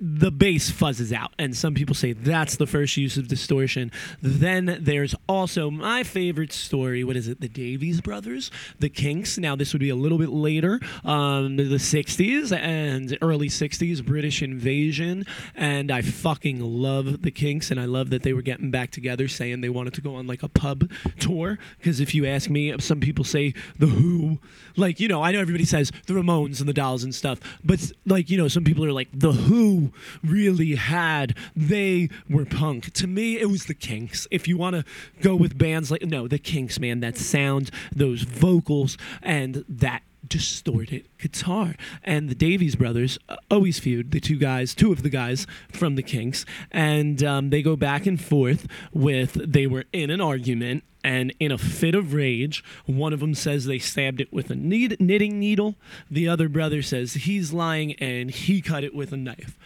[0.00, 3.92] the bass fuzzes out, and some people say that's the first use of distortion.
[4.22, 7.04] Then there's also my favorite story.
[7.04, 7.40] What is it?
[7.40, 9.36] The Davies Brothers, the Kinks.
[9.36, 14.42] Now this would be a little bit later, um, the '60s and early '60s British
[14.42, 18.90] invasion, and I fucking love the Kinks, and I love that they were getting back
[18.92, 21.58] together, saying they wanted to go on like a pub tour.
[21.78, 24.38] Because if you ask me, some people say the Who,
[24.76, 27.92] like you know, I know everybody says the Ramones and the Dolls and stuff, but
[28.06, 29.89] like you know, some people are like the Who
[30.22, 32.92] really had they were punk.
[32.94, 34.26] To me, it was the Kinks.
[34.30, 34.84] If you want to
[35.20, 41.08] go with bands like no, the Kinks, man, that sound, those vocals, and that distorted
[41.18, 41.74] guitar.
[42.02, 45.96] And the Davies brothers uh, always feud, the two guys, two of the guys from
[45.96, 50.84] the Kinks, and um, they go back and forth with they were in an argument.
[51.02, 54.54] And in a fit of rage, one of them says they stabbed it with a
[54.54, 55.76] knit- knitting needle.
[56.10, 59.56] The other brother says he's lying and he cut it with a knife.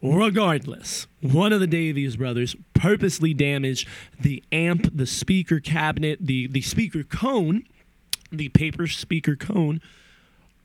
[0.00, 3.88] Regardless, one of the Davies brothers purposely damaged
[4.20, 7.64] the amp, the speaker cabinet, the, the speaker cone,
[8.30, 9.80] the paper speaker cone,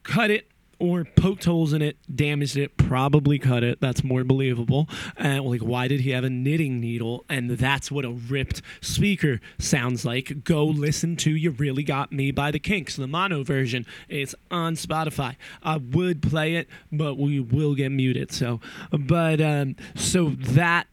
[0.04, 0.48] cut it
[0.84, 3.80] or poked holes in it, damaged it, probably cut it.
[3.80, 4.90] That's more believable.
[5.16, 7.24] And like, why did he have a knitting needle?
[7.30, 10.44] And that's what a ripped speaker sounds like.
[10.44, 13.86] Go listen to "You Really Got Me" by the Kinks, the mono version.
[14.10, 15.38] It's on Spotify.
[15.64, 18.34] I would play it, but we will get muted.
[18.34, 18.60] So,
[18.92, 20.88] but um, so that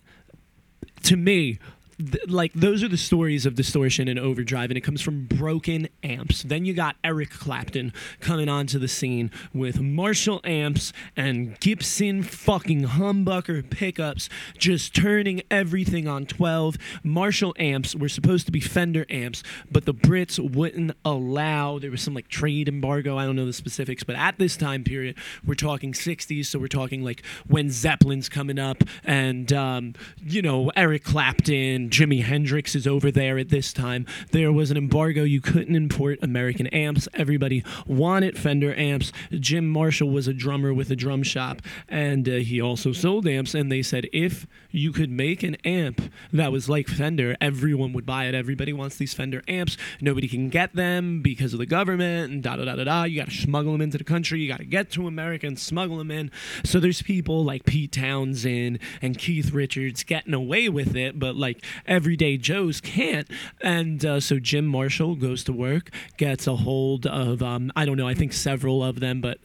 [1.03, 1.59] to me
[2.01, 5.89] th- like those are the stories of distortion and overdrive and it comes from broken
[6.03, 6.43] amps.
[6.43, 12.83] Then you got eric clapton coming onto the scene with marshall amps and gibson fucking
[12.83, 19.43] humbucker pickups just turning everything on 12 marshall amps were supposed to be fender amps
[19.71, 21.79] but the brits wouldn't allow.
[21.79, 23.17] There was some like trade embargo.
[23.17, 26.69] I don't know the specifics but at this time period we're talking 60s so we're
[26.69, 32.87] talking like when zeppelin's coming up and um, you know eric clapton jimi hendrix is
[32.87, 34.07] over there at this time.
[34.31, 35.25] There was an embargo.
[35.25, 37.09] You couldn't import american amps.
[37.15, 39.13] Everybody wanted fender amps.
[39.33, 43.55] Jim marshall was a drummer with a drum shop and uh, he also sold amps
[43.55, 46.01] and they said if you could make an amp
[46.33, 47.37] that was like fender.
[47.41, 48.35] Everyone would buy it.
[48.35, 49.77] Everybody wants these fender amps.
[50.01, 53.03] Nobody can get them because of the government and da da da da da.
[53.05, 54.41] You got to smuggle them into the country.
[54.41, 56.31] You got to get to america and smuggle them in.
[56.65, 61.65] So there's people like pete townshend and keith richards getting away with it but like
[61.87, 63.29] everyday joes can't.
[63.61, 67.97] And uh, so jim marshall goes to work gets a hold of um, i don't
[67.97, 69.39] know i think several of them but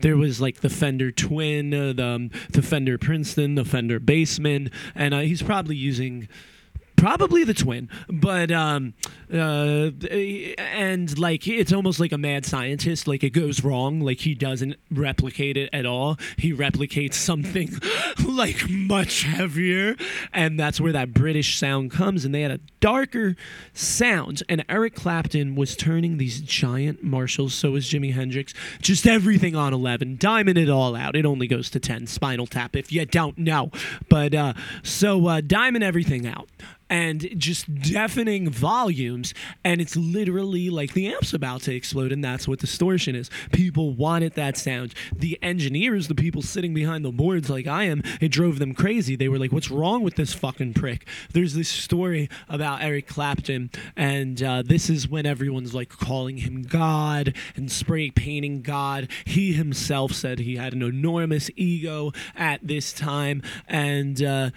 [0.00, 4.61] there was like the fender twin uh, the, um, the fender princeton the fender bassman
[4.94, 6.28] and uh, he's probably using
[7.02, 8.94] probably the twin but um
[9.32, 9.90] uh
[10.58, 14.76] and like it's almost like a mad scientist like it goes wrong like he doesn't
[14.90, 16.16] replicate it at all.
[16.36, 17.70] He replicates something
[18.24, 19.96] like much heavier
[20.32, 23.34] and that's where that british sound comes and they had a darker
[23.72, 29.56] sound and eric clapton was turning these giant marshalls so was jimi hendrix just everything
[29.56, 31.16] on 11 diamond it all out.
[31.16, 33.70] It only goes to 10 spinal tap if you don't know.
[34.08, 36.48] But uh so uh diamond everything out
[36.92, 39.32] and just deafening volumes
[39.64, 43.30] and it's literally like the amp's about to explode and that's what distortion is.
[43.50, 44.92] People wanted that sound.
[45.10, 49.16] The engineers the people sitting behind the boards like i am it drove them crazy.
[49.16, 51.08] They were like what's wrong with this fucking prick?
[51.32, 56.60] There's this story about eric clapton and uh, this is when everyone's like calling him
[56.60, 59.08] god and spray painting god.
[59.24, 64.50] He himself said he had an enormous ego at this time and uh,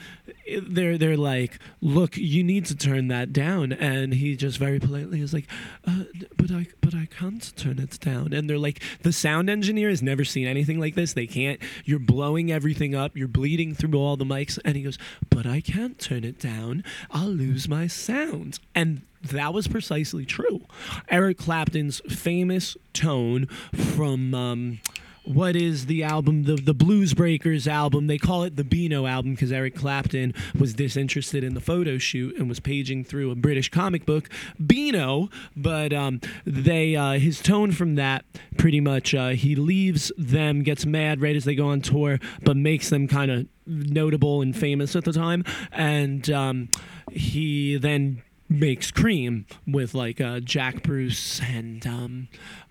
[0.67, 5.21] they're they're like, look, you need to turn that down, and he just very politely
[5.21, 5.47] is like,
[5.87, 6.03] uh,
[6.37, 10.01] but I but I can't turn it down, and they're like, the sound engineer has
[10.01, 11.13] never seen anything like this.
[11.13, 11.59] They can't.
[11.83, 13.15] You're blowing everything up.
[13.17, 14.97] You're bleeding through all the mics, and he goes,
[15.29, 16.83] but I can't turn it down.
[17.11, 20.61] I'll lose my sound, and that was precisely true.
[21.09, 24.33] Eric Clapton's famous tone from.
[24.33, 24.79] Um,
[25.25, 28.07] what is the album the the blues breakers album?
[28.07, 32.35] They call it the beano album because eric clapton was disinterested in the photo shoot
[32.37, 34.29] and was paging through a british comic book
[34.63, 35.29] beano.
[35.55, 38.25] But um, they uh, his tone from that
[38.57, 42.57] pretty much uh, he leaves them gets mad right as they go on tour but
[42.57, 45.43] makes them kind of notable and famous at the time.
[45.71, 46.69] And um,
[47.11, 52.27] he then makes cream with like uh, jack bruce and um,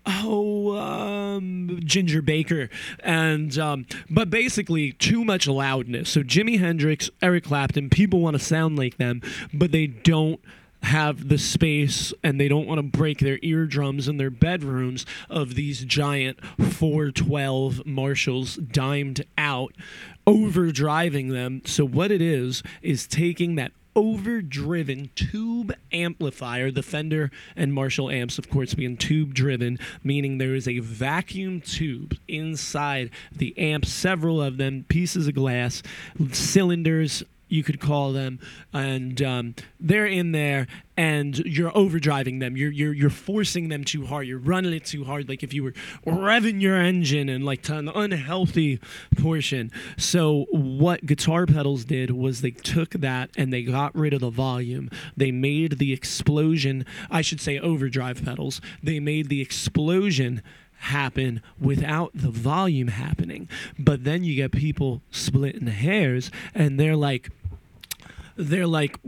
[0.07, 2.69] oh um, ginger baker
[3.01, 8.43] and um, but basically too much loudness so jimi hendrix eric clapton people want to
[8.43, 9.21] sound like them
[9.53, 10.41] but they don't
[10.85, 15.55] have the space and they don't want to break their eardrums in their bedrooms of
[15.55, 19.75] these giant 412 Marshalls dimed out,
[20.27, 21.63] overdriving them.
[21.65, 28.39] So, what it is, is taking that overdriven tube amplifier, the Fender and Marshall amps,
[28.39, 34.43] of course, being tube driven, meaning there is a vacuum tube inside the amp, several
[34.43, 35.83] of them, pieces of glass,
[36.33, 37.23] cylinders.
[37.55, 38.41] You could call them,
[38.73, 42.57] and um, they're in there, and you're overdriving them.
[42.57, 44.27] You're you're you're forcing them too hard.
[44.27, 45.75] You're running it too hard, like if you were
[46.05, 48.81] revving your engine and like to an unhealthy
[49.17, 49.71] portion.
[49.97, 54.31] So what guitar pedals did was they took that and they got rid of the
[54.31, 54.91] volume.
[55.17, 56.85] They made the explosion.
[57.11, 58.61] I should say overdrive pedals.
[58.83, 60.43] They made the explosion
[60.85, 63.49] happen without the volume happening.
[63.79, 67.31] But then you get people splitting hairs and they're like,
[68.37, 68.99] they're like,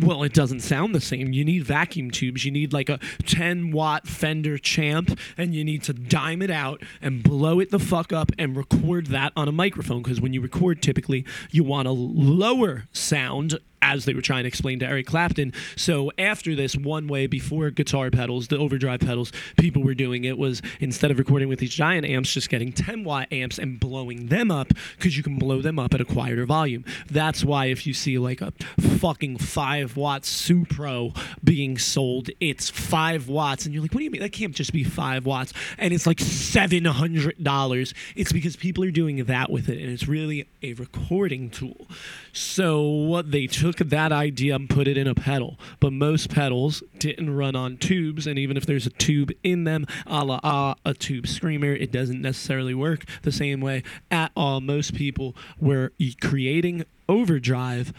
[0.00, 1.32] well, it doesn't sound the same.
[1.32, 2.44] You need vacuum tubes.
[2.44, 6.82] You need like a 10 watt Fender Champ, and you need to dime it out
[7.00, 10.02] and blow it the fuck up and record that on a microphone.
[10.02, 13.58] Because when you record, typically you want a lower sound.
[13.82, 15.52] As they were trying to explain to Eric Clapton.
[15.76, 20.38] So, after this, one way before guitar pedals, the overdrive pedals, people were doing it
[20.38, 24.26] was instead of recording with these giant amps, just getting 10 watt amps and blowing
[24.26, 26.84] them up because you can blow them up at a quieter volume.
[27.10, 33.28] That's why if you see like a fucking 5 watt Supro being sold, it's 5
[33.28, 33.64] watts.
[33.64, 34.22] And you're like, what do you mean?
[34.22, 35.52] That can't just be 5 watts.
[35.78, 37.94] And it's like $700.
[38.14, 39.78] It's because people are doing that with it.
[39.78, 41.88] And it's really a recording tool.
[42.32, 45.58] So they took that idea and put it in a pedal.
[45.80, 48.26] But most pedals didn't run on tubes.
[48.26, 51.92] And even if there's a tube in them, a la ah, a tube screamer, it
[51.92, 54.60] doesn't necessarily work the same way at all.
[54.60, 57.92] Most people were creating overdrive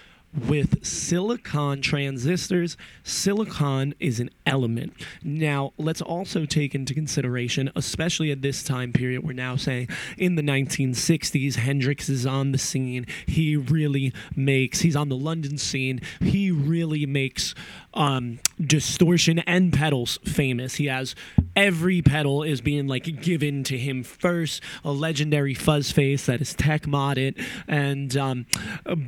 [0.48, 2.78] with silicon transistors.
[3.04, 4.94] Silicon is an element.
[5.24, 10.36] Now, let's also take into consideration, especially at this time period, we're now saying in
[10.36, 13.06] the 1960s, Hendrix is on the scene.
[13.28, 16.02] He really makes, he's on the London scene.
[16.20, 17.54] He really makes
[17.94, 20.76] um, distortion and pedals famous.
[20.76, 21.16] He has
[21.56, 24.62] every pedal is being like given to him first.
[24.84, 28.46] A legendary fuzz face that is tech modded, and um,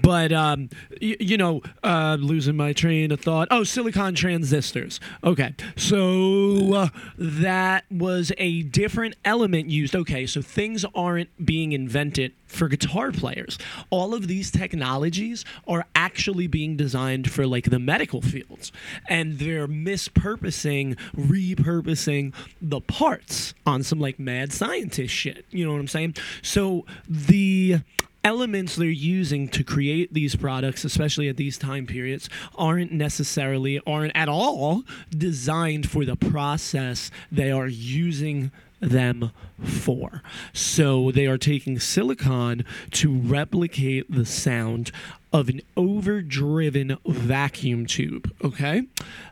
[0.01, 0.69] but um,
[1.01, 3.47] y- you know, uh, losing my train of thought.
[3.51, 4.99] Oh, silicon transistors.
[5.23, 9.95] Okay, so uh, that was a different element used.
[9.95, 13.58] Okay, so things aren't being invented for guitar players.
[13.89, 18.72] All of these technologies are actually being designed for like the medical fields,
[19.08, 25.46] and they're mispurposing, repurposing the parts on some like mad scientist shit.
[25.50, 26.16] You know what I'm saying?
[26.41, 27.80] So the
[28.24, 34.12] elements they're using to create these products especially at these time periods aren't necessarily aren't
[34.16, 34.82] at all
[35.12, 38.52] designed for the process they are using
[38.89, 39.31] them
[39.63, 40.21] for.
[40.53, 44.91] So they are taking silicon to replicate the sound
[45.33, 48.31] of an overdriven vacuum tube.
[48.43, 48.83] Okay?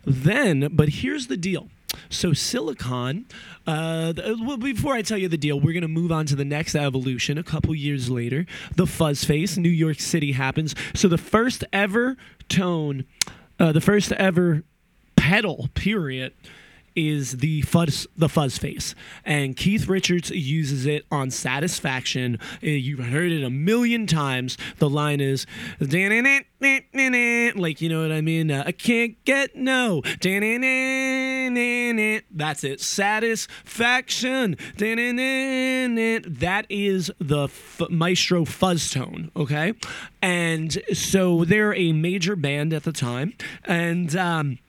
[0.06, 1.70] Then, but here's the deal.
[2.10, 3.26] So silicon.
[3.66, 6.46] Uh, th- well, before I tell you the deal, we're gonna move on to the
[6.46, 7.38] next evolution.
[7.38, 8.46] A couple years later,
[8.76, 10.76] the fuzz face, New York City happens.
[10.94, 12.18] So the first ever
[12.50, 13.06] tone,
[13.60, 14.64] uh, the first ever
[15.16, 16.34] pedal, period,
[16.96, 22.40] is the fuzz the fuzz face, and Keith Richards uses it on Satisfaction.
[22.64, 24.58] Uh, You've heard it a million times.
[24.80, 25.46] The line is
[26.62, 28.52] like you know what I mean.
[28.52, 30.02] Uh, I can't get no.
[32.32, 32.82] That's it.
[32.82, 34.58] Satisfaction.
[34.78, 39.32] That is the f- Maestro fuzz tone.
[39.36, 39.74] Okay,
[40.22, 43.34] and so they're a major band at the time,
[43.66, 44.16] and.
[44.16, 44.60] Um,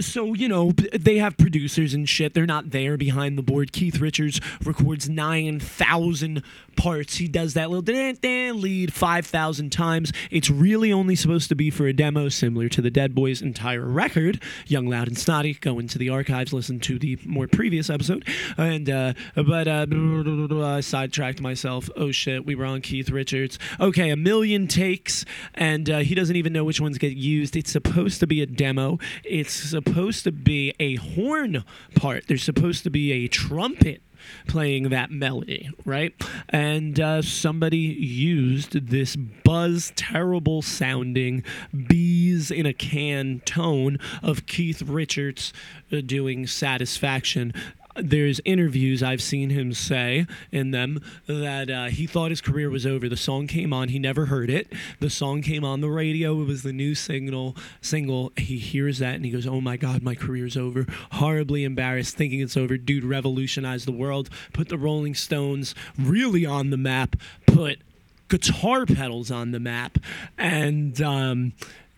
[0.00, 2.34] so you know they have producers and shit.
[2.34, 3.72] They're not there behind the board.
[3.72, 6.42] Keith richards records 9000
[6.76, 7.16] parts.
[7.16, 10.12] He does that little dan, dan lead 5000 times.
[10.30, 13.84] It's really only supposed to be for a demo similar to the dead boys entire
[13.84, 14.40] record.
[14.66, 15.54] Young loud and snotty.
[15.54, 18.26] Go into the archives listen to the more previous episode.
[18.56, 21.90] And uh but uh i sidetracked myself.
[21.96, 22.46] Oh shit.
[22.46, 23.58] We were on keith richards.
[23.80, 25.24] Okay a million takes.
[25.54, 27.56] And uh, he doesn't even know which ones get used.
[27.56, 28.98] It's supposed to be a demo.
[29.24, 29.87] It's supposed
[30.24, 31.64] to be a horn
[31.94, 34.02] part there's supposed to be a trumpet
[34.46, 36.14] playing that melody, right?
[36.48, 41.44] And uh, somebody used this buzz, terrible sounding
[41.86, 45.52] bees in a can tone of Keith Richards
[45.92, 47.52] uh, doing Satisfaction.
[48.00, 52.86] There's interviews I've seen him say in them that uh, he thought his career was
[52.86, 53.08] over.
[53.08, 54.72] The song came on, he never heard it.
[55.00, 56.40] The song came on the radio.
[56.40, 58.32] It was the new signal single.
[58.36, 62.40] He hears that and he goes, "Oh my God, my career's over." Horribly embarrassed, thinking
[62.40, 62.76] it's over.
[62.76, 67.80] Dude revolutionized the world, put the Rolling Stones really on the map, put
[68.28, 69.98] guitar pedals on the map,
[70.36, 71.00] and.
[71.00, 71.52] Um,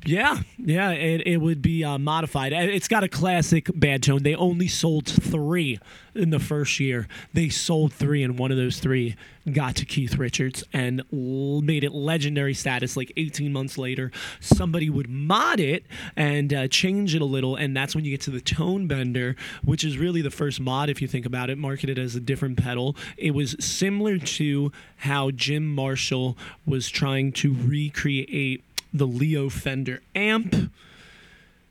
[0.04, 2.52] yeah, yeah, it, it would be uh, modified.
[2.52, 4.22] It's got a classic bad tone.
[4.22, 5.78] They only sold three
[6.14, 7.06] in the first year.
[7.32, 9.16] They sold three, and one of those three
[9.52, 12.96] got to Keith Richards and l- made it legendary status.
[12.96, 15.84] Like 18 months later, somebody would mod it
[16.16, 19.36] and uh, change it a little, and that's when you get to the Tone Bender,
[19.64, 22.56] which is really the first mod, if you think about it, marketed as a different
[22.62, 22.96] pedal.
[23.16, 26.36] It was similar to how Jim Marshall
[26.66, 30.72] was trying to recreate the Leo Fender amp.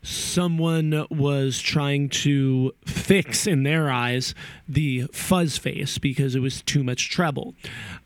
[0.02, 4.34] Someone was trying to fix in their eyes
[4.68, 7.54] the fuzz face because it was too much treble.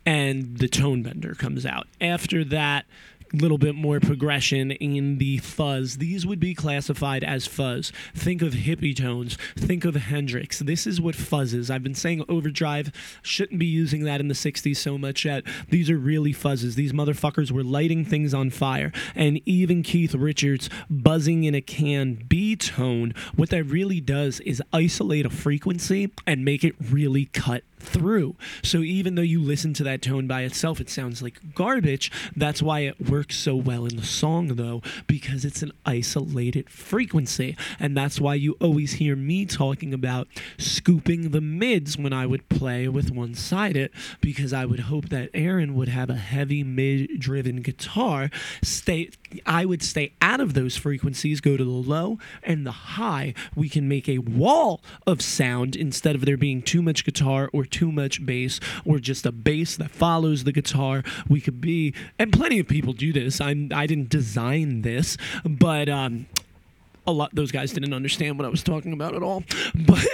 [0.03, 1.87] And the tone bender comes out.
[2.01, 2.85] After that
[3.33, 5.97] little bit more progression in the fuzz.
[5.97, 7.91] These would be classified as fuzz.
[8.15, 9.37] Think of hippie tones.
[9.55, 10.59] Think of Hendrix.
[10.59, 11.69] This is what fuzz is.
[11.69, 15.43] I've been saying overdrive shouldn't be using that in the 60s so much yet.
[15.69, 16.75] These are really fuzzes.
[16.75, 18.91] These motherfuckers were lighting things on fire.
[19.15, 24.61] And even Keith Richards buzzing in a can B tone, what that really does is
[24.71, 28.35] isolate a frequency and make it really cut through.
[28.63, 32.11] So even though you listen to that tone by itself, it sounds like garbage.
[32.35, 37.55] That's why it works so well in the song, though, because it's an isolated frequency.
[37.79, 40.27] And that's why you always hear me talking about
[40.57, 45.29] scooping the mids when I would play with one sided, because I would hope that
[45.33, 48.29] Aaron would have a heavy mid driven guitar.
[48.61, 49.09] Stay
[49.45, 53.33] I would stay out of those frequencies, go to the low and the high.
[53.55, 57.65] We can make a wall of sound instead of there being too much guitar or
[57.73, 61.03] too much bass or just a bass that follows the guitar.
[61.27, 63.41] We could be, and plenty of people do this.
[63.41, 66.27] I'm, I didn't design this, but um,
[67.05, 69.43] a lot those guys didn't understand what I was talking about at all.
[69.75, 70.07] But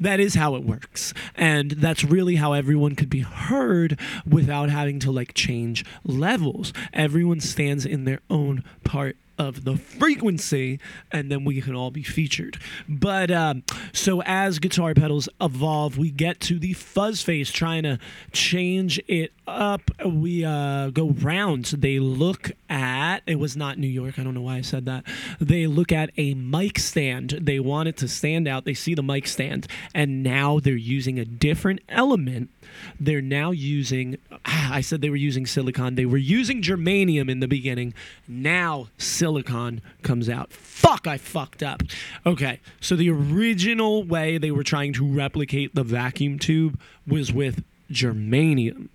[0.00, 4.98] that is how it works and that's really how everyone could be heard without having
[5.00, 10.78] to like change levels everyone stands in their own part of the frequency
[11.12, 12.58] and then we can all be featured.
[12.88, 13.62] But um,
[13.92, 17.98] so as guitar pedals evolve we get to the fuzz face trying to
[18.32, 19.90] change it up.
[20.04, 21.66] We uh, go round.
[21.66, 25.04] They look at it was not new york i don't know why i said that.
[25.40, 27.38] They look at a mic stand.
[27.40, 28.64] They want it to stand out.
[28.64, 29.66] They see the mic stand.
[29.94, 32.50] And now they're using a different element
[32.98, 37.48] they're now using i said they were using silicon they were using germanium in the
[37.48, 37.92] beginning
[38.28, 41.82] now silicon comes out fuck i fucked up
[42.24, 47.64] okay so the original way they were trying to replicate the vacuum tube was with
[47.90, 48.88] germanium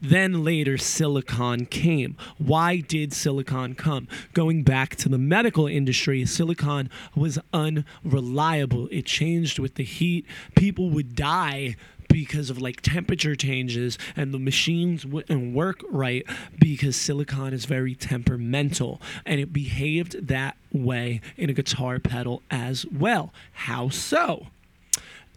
[0.00, 2.16] then later, silicon came.
[2.38, 4.06] Why did silicon come?
[4.32, 8.88] Going back to the medical industry, silicon was unreliable.
[8.92, 10.24] It changed with the heat.
[10.54, 11.76] People would die
[12.08, 16.24] because of like temperature changes and the machines wouldn't work right
[16.58, 22.86] because silicon is very temperamental and it behaved that way in a guitar pedal as
[22.86, 23.32] well.
[23.52, 24.46] How so?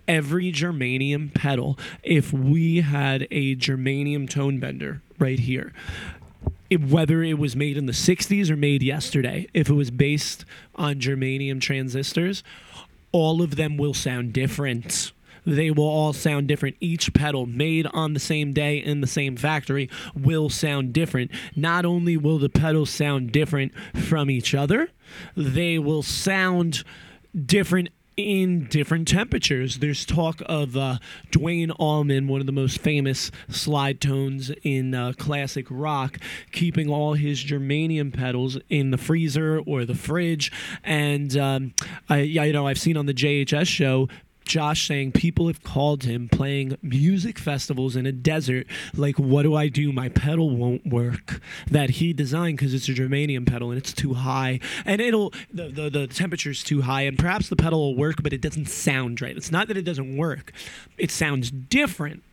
[0.08, 5.72] every germanium pedal if we had a germanium tone bender right here
[6.70, 10.44] it, whether it was made in the 60s or made yesterday if it was based
[10.76, 12.44] on germanium transistors
[13.12, 15.12] all of them will sound different
[15.46, 16.76] they will all sound different.
[16.80, 21.32] Each pedal made on the same day in the same factory will sound different.
[21.56, 24.90] Not only will the pedals sound different from each other,
[25.36, 26.84] they will sound
[27.46, 29.80] different in different temperatures.
[29.80, 30.98] There's talk of uh,
[31.32, 36.20] Duane Allman, one of the most famous slide tones in uh, classic rock,
[36.52, 40.52] keeping all his germanium pedals in the freezer or the fridge.
[40.84, 41.74] And um,
[42.10, 44.10] I, you know, I've seen on the JHS show
[44.46, 48.68] Josh saying people have called him playing music festivals in a desert.
[48.96, 49.92] Like, what do I do?
[49.92, 54.14] My pedal won't work that he designed because it's a germanium pedal and it's too
[54.14, 58.24] high, and it'll the, the the temperature's too high, and perhaps the pedal will work,
[58.24, 59.38] but it doesn't sound right.
[59.38, 60.52] It's not that it doesn't work;
[60.98, 62.24] it sounds different.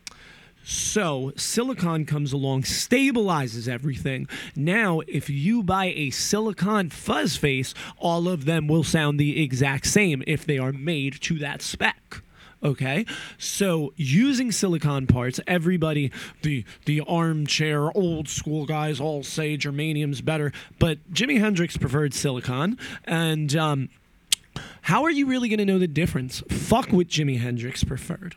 [0.71, 4.29] So silicon comes along, stabilizes everything.
[4.55, 9.87] Now, if you buy a silicon fuzz face, all of them will sound the exact
[9.87, 12.21] same if they are made to that spec.
[12.63, 13.07] Okay,
[13.39, 16.13] so using silicon parts, everybody,
[16.43, 22.77] the the armchair old school guys all say germanium's better, but Jimi Hendrix preferred silicon,
[23.05, 23.89] and um,
[24.83, 26.43] how are you really going to know the difference?
[26.51, 28.35] Fuck what Jimi Hendrix preferred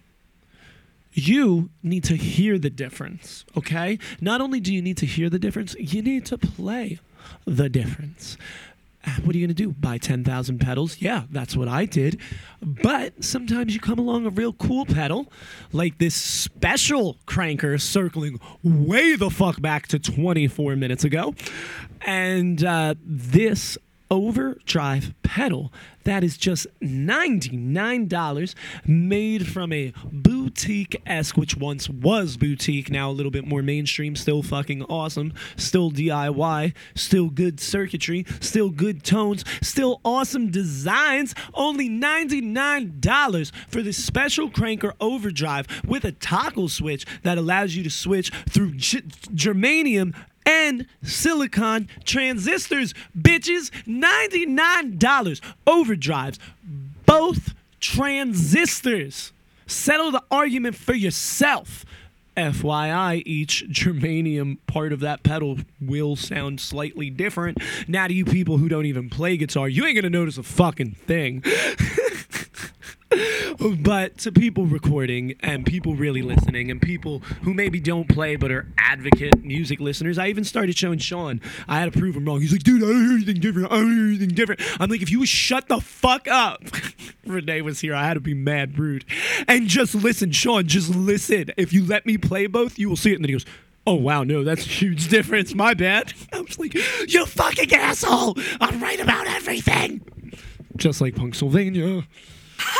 [1.13, 3.99] you need to hear the difference, okay?
[4.19, 6.99] Not only do you need to hear the difference, you need to play
[7.45, 8.37] the difference.
[9.05, 9.71] Uh, What are you going to do?
[9.71, 11.01] Buy 10,000 pedals?
[11.01, 12.19] Yeah, that's what I did.
[12.61, 15.31] But sometimes you come along a real cool pedal,
[15.73, 21.33] like this special cranker circling way the fuck back to 24 minutes ago.
[22.01, 23.77] And uh, this
[24.11, 28.55] overdrive pedal that is just $99
[28.85, 34.15] made from a boutique esque which once was boutique now a little bit more mainstream
[34.15, 41.33] still fucking awesome still diy still good circuitry still good tones still awesome designs.
[41.53, 47.89] Only $99 for this special cranker overdrive with a toggle switch that allows you to
[47.89, 49.01] switch through G-
[49.33, 50.13] germanium
[50.45, 53.71] and silicon transistors, bitches.
[53.85, 56.37] $99 overdrives,
[57.05, 59.31] both transistors.
[59.65, 61.85] Settle the argument for yourself.
[62.37, 67.57] FYI, each germanium part of that pedal will sound slightly different.
[67.87, 70.91] Now, to you people who don't even play guitar, you ain't gonna notice a fucking
[70.91, 71.43] thing.
[73.79, 78.51] but to people recording and people really listening and people who maybe don't play but
[78.51, 81.41] are advocate music listeners, I even started showing Sean.
[81.67, 82.41] I had to prove him wrong.
[82.41, 83.71] He's like, dude, I don't hear anything different.
[83.71, 84.61] I don't hear anything different.
[84.79, 86.63] I'm like, if you would shut the fuck up.
[87.25, 87.93] Renee was here.
[87.93, 89.05] I had to be mad rude.
[89.47, 91.51] And just listen, Sean, just listen.
[91.57, 93.15] If you let me play both, you will see it.
[93.15, 93.45] And then he goes,
[93.87, 95.55] Oh wow, no, that's a huge difference.
[95.55, 96.13] My bad.
[96.33, 98.37] I was like, you fucking asshole!
[98.59, 100.01] I'm right about everything.
[100.77, 102.05] Just like Punksylvania.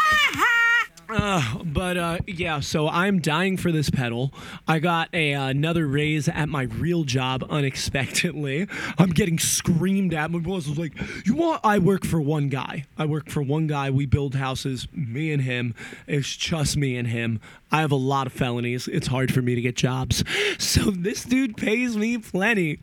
[1.13, 4.34] Uh, but uh, yeah, so I'm dying for this pedal.
[4.65, 8.67] I got a uh, another raise at my real job unexpectedly.
[8.97, 10.32] I'm getting screamed at.
[10.32, 10.93] My boss was like,
[11.25, 12.86] "You want?" I work for one guy.
[12.97, 13.89] I work for one guy.
[13.89, 14.88] We build houses.
[14.93, 15.75] Me and him.
[16.07, 17.41] It's just me and him.
[17.72, 18.88] I have a lot of felonies.
[18.88, 20.24] It's hard for me to get jobs.
[20.57, 22.80] So this dude pays me plenty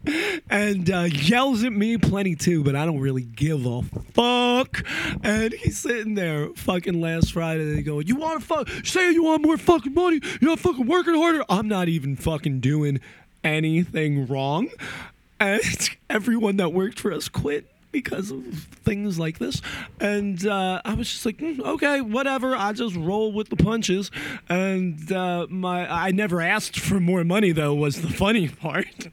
[0.50, 3.82] and uh, yells at me plenty too, but I don't really give a
[4.12, 4.84] fuck.
[5.22, 7.74] And he's sitting there fucking last Friday.
[7.74, 8.68] They go, You want to fuck?
[8.84, 10.20] Say you want more fucking money.
[10.40, 11.44] You're not fucking working harder.
[11.48, 13.00] I'm not even fucking doing
[13.42, 14.68] anything wrong.
[15.40, 15.62] And
[16.10, 18.44] everyone that worked for us quit because of
[18.84, 19.62] things like this.
[20.00, 22.54] And uh, I was just like, "Mm, okay, whatever.
[22.54, 24.10] I just roll with the punches.
[24.48, 27.74] And uh, my, I never asked for more money though.
[27.74, 29.08] Was the funny part.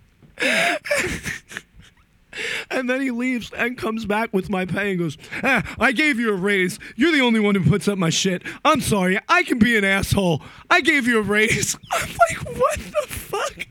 [2.70, 6.20] And then he leaves and comes back with my pay and goes, ah, I gave
[6.20, 6.80] you a raise.
[6.96, 8.44] You're the only one who puts up my shit.
[8.66, 9.20] I'm sorry.
[9.30, 10.42] I can be an asshole.
[10.70, 11.78] I gave you a raise.
[11.94, 13.68] I'm like, what the fuck?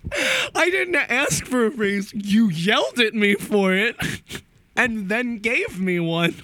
[0.54, 2.12] I didn't ask for a raise.
[2.14, 3.96] You yelled at me for it
[4.76, 6.34] and then gave me one.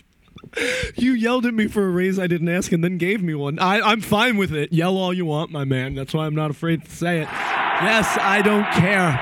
[0.97, 3.59] You yelled at me for a raise I didn't ask and then gave me one.
[3.59, 4.73] I, I'm fine with it.
[4.73, 5.95] Yell all you want, my man.
[5.95, 7.29] That's why I'm not afraid to say it.
[7.31, 9.21] Yes, I don't care.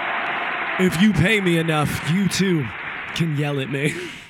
[0.80, 2.66] If you pay me enough, you too
[3.14, 3.94] can yell at me.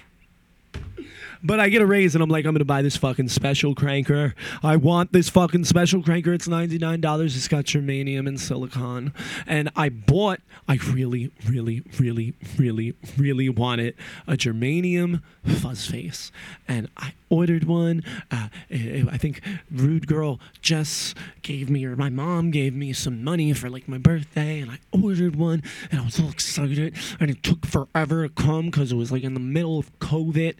[1.42, 4.34] But I get a raise and I'm like, I'm gonna buy this fucking special cranker.
[4.62, 6.34] I want this fucking special cranker.
[6.34, 7.24] It's $99.
[7.24, 9.12] It's got germanium and silicon.
[9.46, 13.94] And I bought, I really, really, really, really, really wanted
[14.26, 16.32] a germanium fuzz face.
[16.66, 18.02] And I ordered one.
[18.30, 23.22] Uh, I I think Rude Girl Jess gave me, or my mom gave me some
[23.22, 24.60] money for like my birthday.
[24.60, 26.94] And I ordered one and I was all excited.
[27.20, 30.54] And it took forever to come because it was like in the middle of COVID.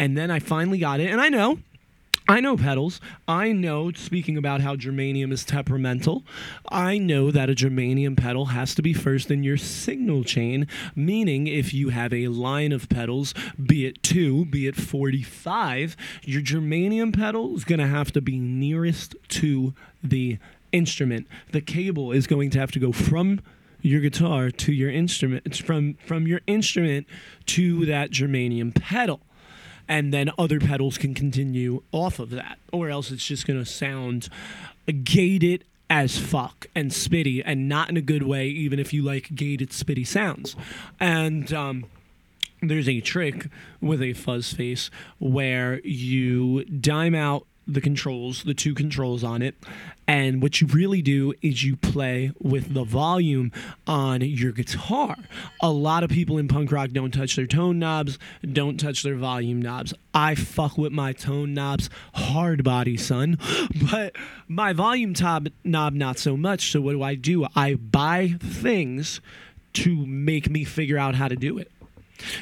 [0.00, 1.10] And then I finally got it.
[1.10, 1.58] And I know,
[2.26, 3.02] I know pedals.
[3.28, 6.24] I know, speaking about how germanium is temperamental,
[6.70, 11.46] I know that a germanium pedal has to be first in your signal chain, meaning
[11.46, 17.14] if you have a line of pedals, be it two, be it 45, your germanium
[17.14, 20.38] pedal is going to have to be nearest to the
[20.72, 21.28] instrument.
[21.52, 23.42] The cable is going to have to go from
[23.82, 25.42] your guitar to your instrument.
[25.44, 27.06] It's from from your instrument
[27.46, 29.20] to that germanium pedal
[29.90, 34.28] and then other pedals can continue off of that, or else it's just gonna sound
[35.02, 39.34] gated as fuck and spitty, and not in a good way, even if you like
[39.34, 40.54] gated spitty sounds.
[41.00, 41.86] And um,
[42.62, 43.48] there's a trick
[43.80, 49.56] with a fuzz face where you dime out the controls, the two controls on it.
[50.10, 53.52] And what you really do is you play with the volume
[53.86, 55.14] on your guitar.
[55.62, 59.14] A lot of people in punk rock don't touch their tone knobs, don't touch their
[59.14, 59.94] volume knobs.
[60.12, 63.38] I fuck with my tone knobs hard body, son.
[63.88, 64.16] But
[64.48, 66.72] my volume top knob, not so much.
[66.72, 67.46] So what do I do?
[67.54, 69.20] I buy things
[69.74, 71.70] to make me figure out how to do it.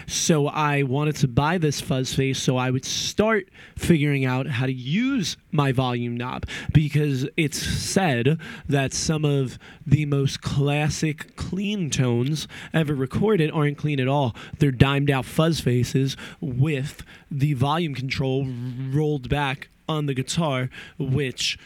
[0.07, 4.67] So I wanted to buy this fuzz face so I would start figuring out how
[4.67, 11.91] to use my volume knob because it's said that some of the most classic clean
[11.91, 14.35] tones ever recorded aren't clean at all.
[14.59, 18.47] They're dimed out fuzz faces with the volume control
[18.91, 20.69] rolled back on the guitar,
[20.99, 21.59] which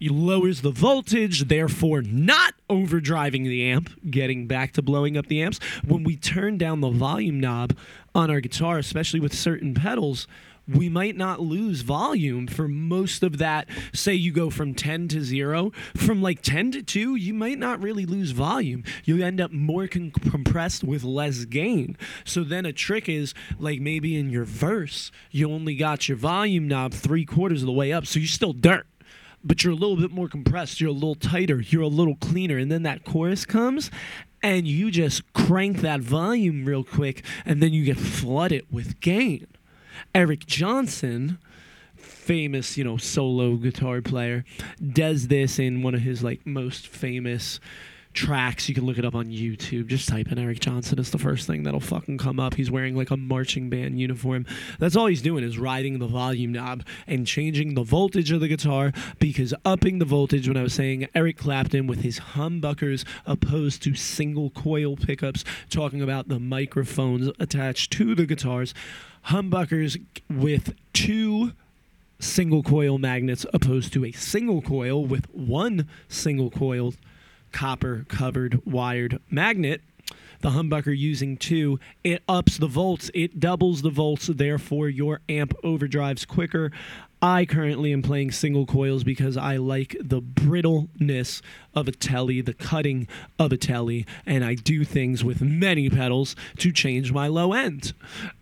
[0.00, 5.58] lowers the voltage, therefore not overdriving the amp, getting back to blowing up the amps.
[5.86, 7.76] When we turn down the volume knob
[8.14, 10.26] on our guitar, especially with certain pedals,
[10.68, 13.68] we might not lose volume for most of that.
[13.94, 17.82] Say you go from 10 to 0, from like 10 to 2, you might not
[17.82, 18.84] really lose volume.
[19.04, 21.96] You end up more con- compressed with less gain.
[22.24, 26.68] So then a trick is like maybe in your verse, you only got your volume
[26.68, 28.86] knob three quarters of the way up, so you're still dirt
[29.48, 32.58] but you're a little bit more compressed, you're a little tighter, you're a little cleaner,
[32.58, 33.90] and then that chorus comes
[34.42, 39.46] and you just crank that volume real quick, and then you get flooded with gain.
[40.14, 41.38] Eric Johnson,
[41.96, 44.44] famous, you know, solo guitar player,
[44.92, 47.58] does this in one of his like most famous
[48.14, 48.68] tracks.
[48.68, 49.86] You can look it up on YouTube.
[49.86, 50.98] Just type in Eric Johnson.
[50.98, 52.54] It's the first thing that'll fucking come up.
[52.54, 54.46] He's wearing like a marching band uniform.
[54.78, 58.48] That's all he's doing is riding the volume knob and changing the voltage of the
[58.48, 63.82] guitar because upping the voltage when I was saying Eric Clapton with his humbuckers opposed
[63.84, 68.74] to single coil pickups, talking about the microphones attached to the guitars.
[69.26, 71.52] Humbuckers with two
[72.20, 76.94] single coil magnets opposed to a single coil with one single coil
[77.52, 79.82] copper covered wired magnet.
[80.40, 85.54] The humbucker using two it ups the volts it doubles the volts therefore your amp
[85.64, 86.70] overdrives quicker.
[87.20, 91.42] I currently am playing single coils because i like the brittleness
[91.78, 93.06] of a Tele the cutting
[93.38, 97.92] of a Tele and i do things with many pedals to change my low end.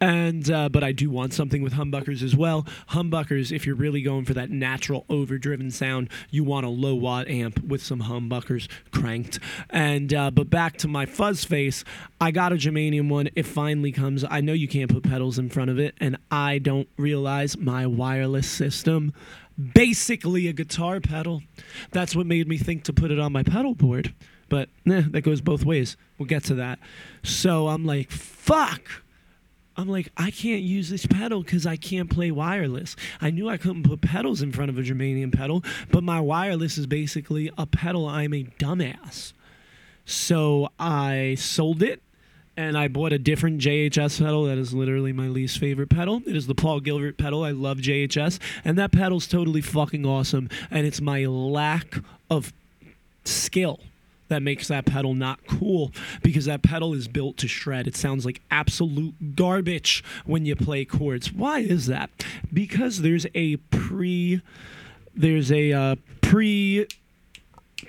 [0.00, 2.66] And uh, but i do want something with humbuckers as well.
[2.90, 7.28] Humbuckers if you're really going for that natural overdriven sound you want a low watt
[7.28, 9.38] amp with some humbuckers cranked.
[9.70, 11.84] And uh, but back to my fuzz face
[12.20, 13.28] i got a germanium one.
[13.34, 14.24] It finally comes.
[14.28, 17.86] I know you can't put pedals in front of it and i don't realize my
[17.86, 19.12] wireless system
[19.74, 21.42] basically a guitar pedal
[21.90, 24.14] that's what made me think to put it on my pedal board
[24.48, 26.78] but nah, that goes both ways we'll get to that
[27.22, 28.82] so i'm like fuck
[29.78, 32.96] I'm like, I can't use this pedal because I can't play wireless.
[33.20, 36.78] I knew I couldn't put pedals in front of a Germanium pedal, but my wireless
[36.78, 38.08] is basically a pedal.
[38.08, 39.34] I'm a dumbass.
[40.06, 42.00] So I sold it
[42.56, 46.22] and I bought a different JHS pedal that is literally my least favorite pedal.
[46.26, 47.44] It is the Paul Gilbert pedal.
[47.44, 50.48] I love JHS, and that pedal's totally fucking awesome.
[50.70, 51.98] And it's my lack
[52.30, 52.52] of
[53.24, 53.80] skill
[54.28, 55.92] that makes that pedal not cool
[56.22, 57.86] because that pedal is built to shred.
[57.86, 61.32] It sounds like absolute garbage when you play chords.
[61.32, 62.10] Why is that?
[62.52, 64.42] Because there's a pre
[65.14, 66.86] there's a uh, pre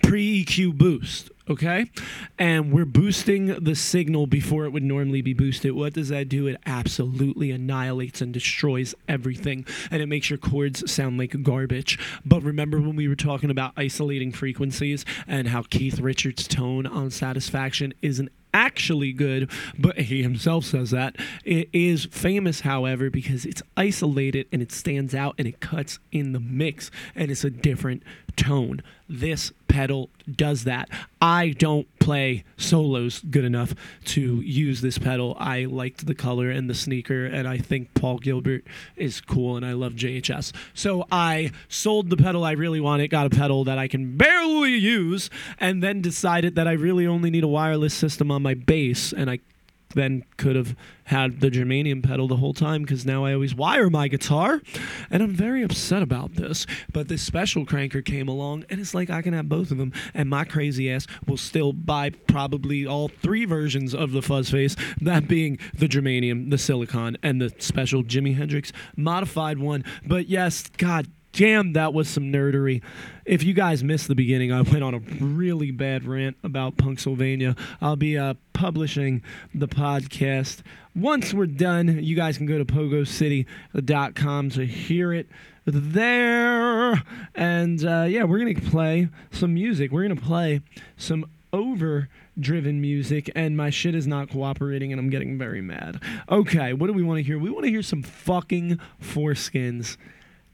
[0.02, 1.92] pre EQ boost, okay?
[2.38, 5.74] And we're boosting the signal before it would normally be boosted.
[5.74, 6.48] What does that do?
[6.48, 12.00] It absolutely annihilates and destroys everything, and it makes your chords sound like garbage.
[12.26, 17.12] But remember when we were talking about isolating frequencies and how Keith Richards' tone on
[17.12, 21.16] Satisfaction isn't actually good, but he himself says that.
[21.44, 26.34] It is famous, however, because it's isolated and it stands out and it cuts in
[26.34, 28.04] the mix and it's a different
[28.36, 28.82] tone.
[29.10, 30.90] This pedal does that.
[31.22, 35.36] I don't play solos good enough to use this pedal.
[35.38, 38.64] I liked the color and the sneaker, and I think Paul Gilbert
[38.96, 40.54] is cool, and I love JHS.
[40.74, 44.78] So I sold the pedal I really wanted, got a pedal that I can barely
[44.78, 45.30] use,
[45.60, 49.30] and then decided that I really only need a wireless system on my bass, and
[49.30, 49.40] I
[49.94, 50.76] then could have
[51.06, 54.62] had the germanium pedal the whole time because now I always wire my guitar.
[55.10, 56.66] And I'm very upset about this.
[56.92, 59.94] But this special cranker came along and it's like I can have both of them.
[60.14, 64.76] And my crazy ass will still buy probably all three versions of the fuzz face,
[65.02, 69.84] that being the germanium, the silicon, and the special Jimi Hendrix modified one.
[70.06, 72.82] But yes, God damn, that was some nerdery.
[73.28, 77.58] If you guys missed the beginning, I went on a really bad rant about Punksylvania.
[77.82, 79.22] I'll be uh, publishing
[79.54, 80.62] the podcast.
[80.96, 85.28] Once we're done, you guys can go to pogocity.com to hear it
[85.66, 87.04] there.
[87.36, 89.92] And uh, yeah, we're going to play some music.
[89.92, 90.62] We're going to play
[90.96, 92.08] some over
[92.40, 96.02] driven music and my shit is not cooperating and I'm getting very mad.
[96.30, 97.38] Okay, what do we want to hear?
[97.38, 99.98] We want to hear some fucking foreskins.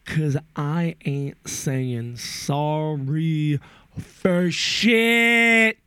[0.06, 3.60] Cause I ain't saying sorry
[3.97, 5.78] for shit.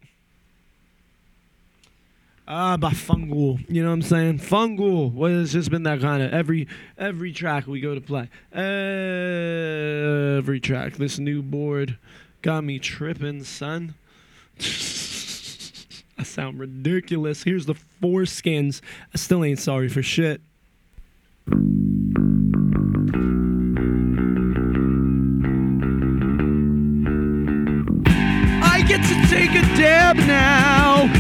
[2.48, 3.64] Ah, by fungal.
[3.68, 4.38] You know what I'm saying?
[4.38, 5.12] Fungal.
[5.12, 8.28] Well, it's just been that kind of every every track we go to play.
[8.52, 10.94] Every track.
[10.94, 11.98] This new board
[12.42, 13.94] got me tripping, son.
[16.18, 17.42] I sound ridiculous.
[17.42, 18.80] Here's the four skins.
[19.12, 20.40] I still ain't sorry for shit.
[29.76, 31.15] Dab now.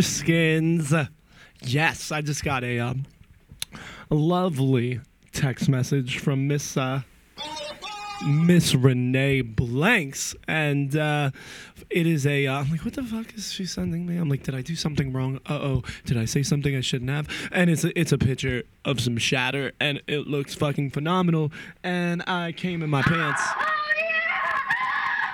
[0.00, 1.08] Foreskins.
[1.62, 3.04] Yes, I just got a, um,
[4.08, 5.00] lovely
[5.32, 7.02] text message from Miss uh,
[8.26, 11.30] Miss Renee Blanks, and uh,
[11.90, 12.46] it is a.
[12.46, 14.16] Uh, I'm like, what the fuck is she sending me?
[14.16, 15.38] I'm like, did I do something wrong?
[15.46, 17.28] Uh oh, did I say something I shouldn't have?
[17.52, 21.52] And it's a, it's a picture of some shatter, and it looks fucking phenomenal.
[21.84, 23.42] And I came in my pants.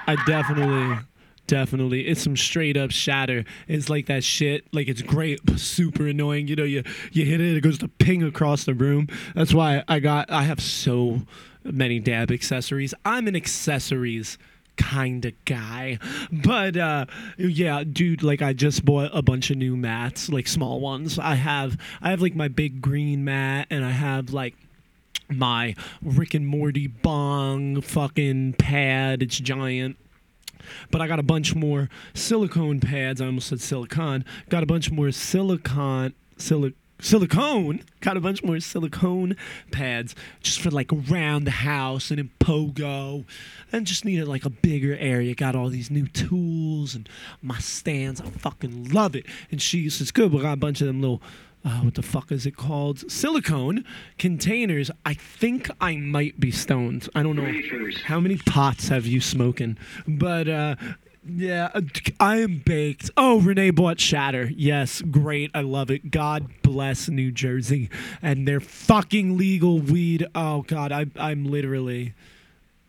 [0.09, 0.99] I definitely.
[1.47, 3.45] Definitely, it's some straight up shatter.
[3.69, 4.67] It's like that shit.
[4.73, 6.49] Like it's great, super annoying.
[6.49, 6.83] You know, you
[7.13, 9.09] you hit it, it goes to ping across the room.
[9.35, 10.31] That's why I got.
[10.31, 11.23] I have so
[11.63, 12.95] many dab accessories.
[13.05, 14.39] I'm an accessories
[14.77, 15.99] kind of guy,
[16.31, 17.07] but uh,
[17.39, 18.23] yeah, dude.
[18.23, 21.19] Like I just bought a bunch of new mats, like small ones.
[21.19, 24.55] I have I have like my big green mat, and I have like
[25.29, 29.23] my Rick and Morty bong fucking pad.
[29.23, 29.97] It's giant
[30.91, 33.21] but I got a bunch more silicone pads.
[33.21, 34.25] I almost said silicon.
[34.49, 37.83] Got a bunch more silicon, sili- silicone.
[38.01, 39.37] Got a bunch more silicone
[39.71, 43.25] pads just for like around the house and in pogo,
[43.73, 45.35] and just needed like a bigger area.
[45.35, 47.09] Got all these new tools and
[47.43, 48.21] my stands.
[48.21, 49.27] I fucking love it.
[49.51, 51.23] And she says, "Good, we got a bunch of them little."
[51.65, 53.11] Uh, what the fuck is it called?
[53.11, 53.85] Silicone
[54.19, 54.91] containers.
[55.05, 57.09] I think I might be stoned.
[57.15, 57.53] I don't know.
[58.05, 59.77] How many pots have you smoking?
[60.07, 60.77] But uh,
[61.29, 61.81] yeah, uh,
[62.21, 63.11] I am baked.
[63.17, 64.51] Oh, Renee bought Shatter.
[64.55, 65.51] Yes, great.
[65.55, 66.11] I love it.
[66.11, 67.91] God bless New Jersey
[68.23, 70.27] and their fucking legal weed.
[70.35, 72.15] Oh God, I, I'm literally.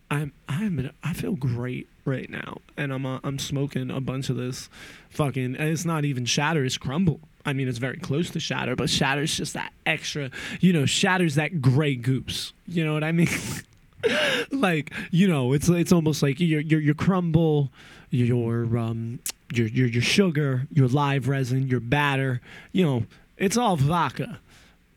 [0.10, 4.38] I'm I'm I feel great right now, and I'm uh, I'm smoking a bunch of
[4.38, 4.70] this,
[5.10, 5.56] fucking.
[5.58, 7.20] And it's not even shatter; it's crumble.
[7.48, 10.30] I mean, it's very close to shatter, but shatter's just that extra.
[10.60, 12.52] You know, shatter's that gray goose.
[12.68, 13.30] You know what I mean?
[14.52, 17.72] like you know, it's it's almost like your your your crumble,
[18.10, 19.20] your um
[19.54, 22.42] your your your sugar, your live resin, your batter.
[22.74, 23.06] You know,
[23.38, 24.40] it's all vodka,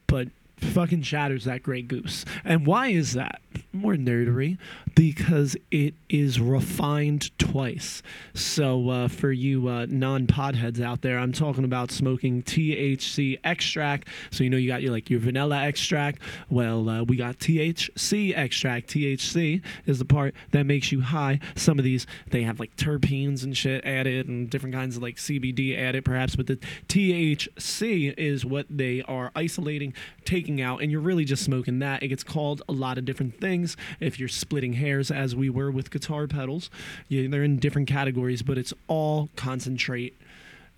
[0.09, 0.27] but
[0.61, 2.25] fucking shatters that gray goose.
[2.45, 3.41] And why is that?
[3.73, 4.59] More nerdery.
[4.95, 8.03] Because it is refined twice.
[8.35, 14.09] So uh, for you uh, non podheads out there, I'm talking about smoking THC extract.
[14.31, 16.21] So you know you got your like your vanilla extract.
[16.49, 18.89] Well, uh, we got THC extract.
[18.89, 21.41] THC is the part that makes you high.
[21.55, 25.17] Some of these they have like terpenes and shit added, and different kinds of like
[25.17, 26.37] CBD added, perhaps.
[26.37, 26.57] But the
[26.89, 29.95] THC is what they are isolating,
[30.25, 32.03] taking out, and you're really just smoking that.
[32.03, 33.77] It gets called a lot of different things.
[34.01, 36.71] If you're splitting hairs, as we were with guitar pedals,
[37.09, 40.17] you, they're in different categories, but it's all concentrate.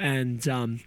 [0.00, 0.80] And um,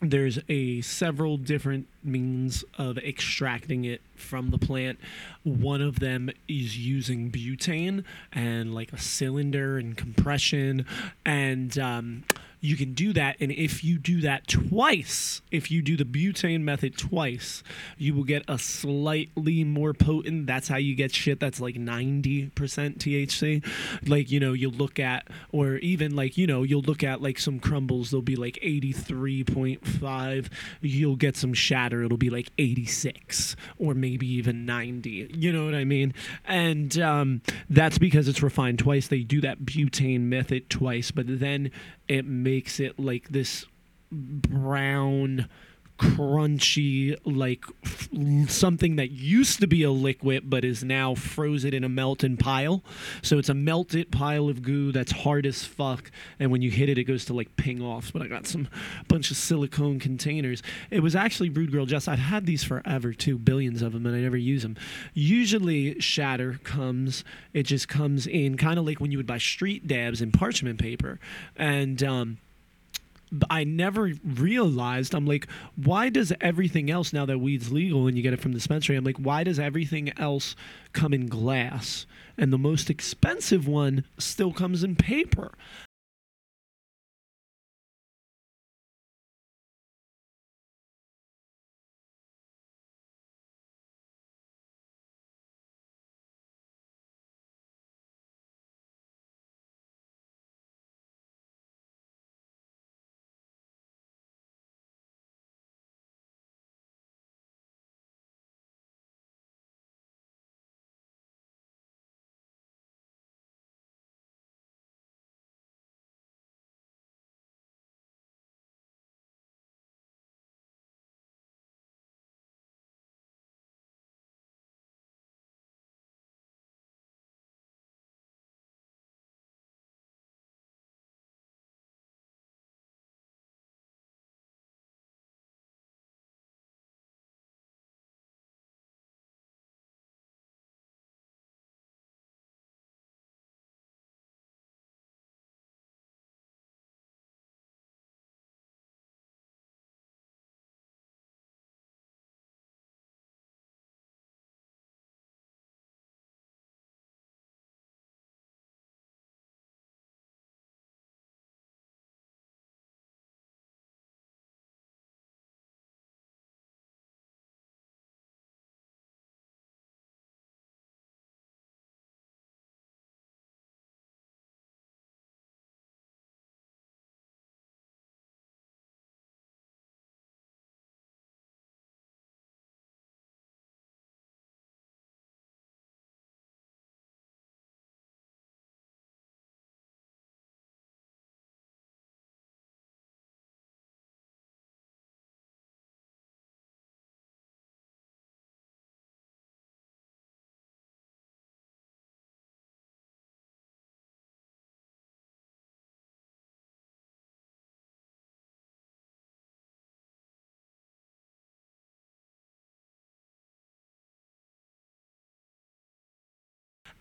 [0.00, 4.98] there's a several different means of extracting it from the plant.
[5.42, 10.86] One of them is using butane and like a cylinder and compression,
[11.24, 12.24] and um,
[12.60, 13.36] you can do that.
[13.40, 17.62] And if you do that twice, if you do the butane method twice,
[17.96, 20.46] you will get a slightly more potent.
[20.46, 23.64] That's how you get shit that's like 90% THC.
[24.08, 27.38] Like, you know, you'll look at, or even like, you know, you'll look at like
[27.38, 30.48] some crumbles, they'll be like 83.5.
[30.80, 35.30] You'll get some shatter, it'll be like 86 or maybe even 90.
[35.34, 36.14] You know what I mean?
[36.44, 39.08] And um, that's because it's refined twice.
[39.08, 41.70] They do that butane method twice, but then
[42.08, 43.66] it makes it like this
[44.10, 45.48] brown
[45.98, 48.08] crunchy like f-
[48.48, 52.82] something that used to be a liquid but is now frozen in a melting pile.
[53.22, 56.88] So it's a melted pile of goo that's hard as fuck and when you hit
[56.88, 58.12] it it goes to like ping off.
[58.12, 58.68] But i got some
[59.08, 60.62] bunch of silicone containers.
[60.90, 62.08] It was actually rude girl jess.
[62.08, 64.76] I've had these forever too billions of them and i never use them
[65.14, 69.86] usually shatter comes it just comes in kind of like when you would buy street
[69.86, 71.18] dabs in parchment paper.
[71.56, 72.38] And um
[73.50, 75.14] I never realized.
[75.14, 78.52] I'm like, why does everything else now that weed's legal and you get it from
[78.52, 78.96] the dispensary?
[78.96, 80.56] I'm like, why does everything else
[80.92, 82.06] come in glass
[82.36, 85.52] and the most expensive one still comes in paper?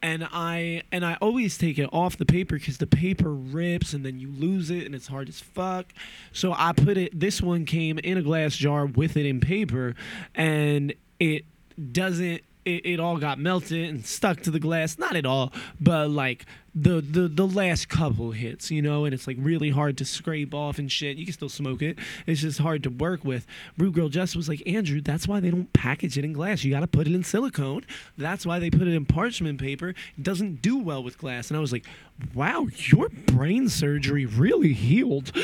[0.07, 4.05] And I and I always take it off the paper because the paper rips and
[4.05, 5.91] then you lose it and it's hard as fuck.
[6.31, 7.19] So I put it.
[7.19, 9.95] This one came in a glass jar with it in paper,
[10.33, 11.43] and it
[11.91, 12.41] doesn't.
[12.63, 14.97] It, it all got melted and stuck to the glass.
[14.97, 15.51] Not at all,
[15.81, 16.45] but like
[16.81, 20.53] the the the last couple hits, you know, and it's like really hard to scrape
[20.53, 21.17] off and shit.
[21.17, 21.97] You can still smoke it.
[22.25, 23.47] It's just hard to work with.
[23.77, 26.63] Brew Girl Jess was like, Andrew, that's why they don't package it in glass.
[26.63, 27.85] You got to put it in silicone.
[28.17, 29.89] That's why they put it in parchment paper.
[29.89, 31.49] It doesn't do well with glass.
[31.49, 31.85] And I was like,
[32.33, 35.31] wow, your brain surgery really healed.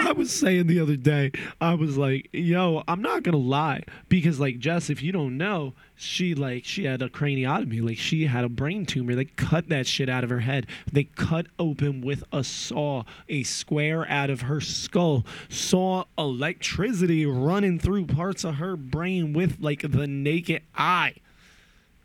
[0.00, 3.82] I was saying the other day, I was like, yo, I'm not gonna lie.
[4.08, 8.26] Because like Jess, if you don't know, she like she had a craniotomy, like she
[8.26, 9.14] had a brain tumor.
[9.14, 10.66] They cut that shit out of her head.
[10.90, 17.78] They cut open with a saw a square out of her skull, saw electricity running
[17.78, 21.14] through parts of her brain with like the naked eye.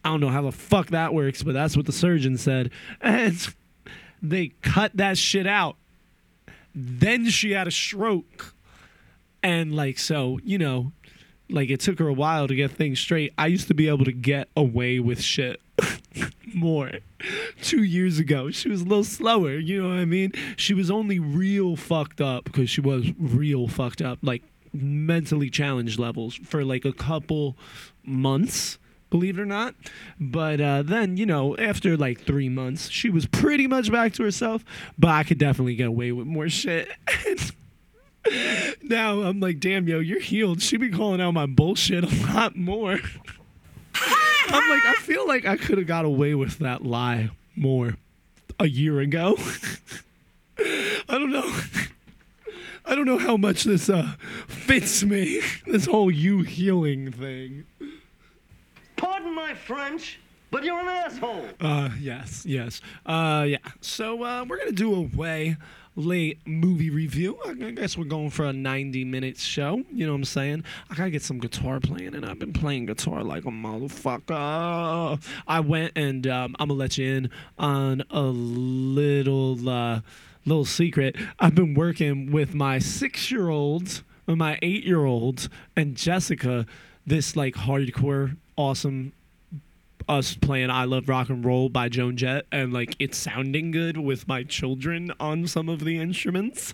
[0.06, 2.72] I don't know how the fuck that works, but that's what the surgeon said.
[3.02, 3.38] And
[4.22, 5.76] they cut that shit out.
[6.74, 8.56] Then she had a stroke.
[9.42, 10.94] And like so, you know,
[11.50, 13.34] like it took her a while to get things straight.
[13.38, 15.60] I used to be able to get away with shit
[16.54, 16.92] more.
[17.62, 20.34] 2 years ago, she was a little slower, you know what I mean?
[20.58, 24.44] She was only real fucked up because she was real fucked up like
[24.74, 27.56] mentally challenged levels for like a couple
[28.04, 28.78] months
[29.14, 29.76] believe it or not.
[30.20, 34.24] But uh, then, you know, after like three months, she was pretty much back to
[34.24, 34.66] herself.
[34.98, 36.90] But I could definitely get away with more shit.
[38.82, 40.64] now I'm like, damn, yo, you're healed.
[40.64, 43.00] She be calling out my bullshit a lot more.
[44.48, 47.96] I'm like, I feel like I could have got away with that lie more
[48.60, 49.38] a year ago.
[50.60, 51.50] I don't know.
[52.86, 54.14] I don't know how much this uh,
[54.48, 55.42] fits me.
[55.66, 57.66] This whole you healing thing.
[58.96, 60.20] Pardon my French,
[60.52, 61.46] but you're an asshole.
[61.60, 62.82] Uh, yes, yes.
[63.06, 63.58] Uh, yeah.
[63.82, 65.58] So uh, we're gonna do a way
[65.96, 67.38] late movie review.
[67.46, 69.84] I guess we're going for a 90 minute show.
[69.92, 70.64] You know what I'm saying?
[70.90, 75.22] I gotta get some guitar playing, and I've been playing guitar like a motherfucker.
[75.48, 80.02] I went and um, I'm gonna let you in on a little uh,
[80.46, 81.16] little secret.
[81.40, 86.66] I've been working with my six year old, and my eight year old, and Jessica.
[87.06, 89.12] This like hardcore, awesome
[90.08, 93.98] us playing I Love Rock and Roll by Joan Jett and like it sounding good
[93.98, 96.74] with my children on some of the instruments.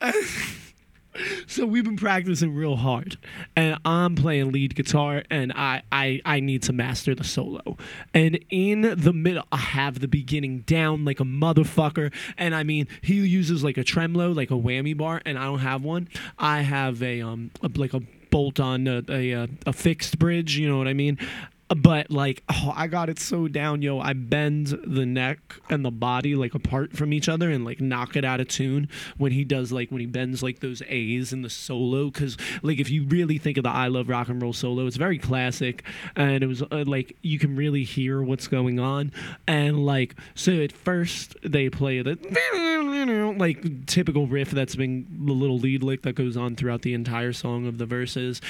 [1.46, 3.16] so we've been practicing real hard
[3.56, 7.76] and I'm playing lead guitar and I, I I need to master the solo.
[8.12, 12.88] And in the middle I have the beginning down like a motherfucker and I mean
[13.02, 16.08] he uses like a tremolo like a whammy bar and I don't have one.
[16.38, 20.68] I have a um a, like a bolt on a, a a fixed bridge, you
[20.68, 21.18] know what I mean?
[21.76, 24.00] But like oh, I got it so down, yo.
[24.00, 25.38] I bend the neck
[25.68, 28.88] and the body like apart from each other and like knock it out of tune
[29.16, 32.10] when he does like when he bends like those A's in the solo.
[32.10, 34.96] Cause like if you really think of the I Love Rock and Roll solo, it's
[34.96, 35.84] very classic
[36.16, 39.12] and it was uh, like you can really hear what's going on.
[39.46, 42.18] And like so at first they play the
[43.38, 47.32] like typical riff that's been the little lead lick that goes on throughout the entire
[47.32, 48.40] song of the verses.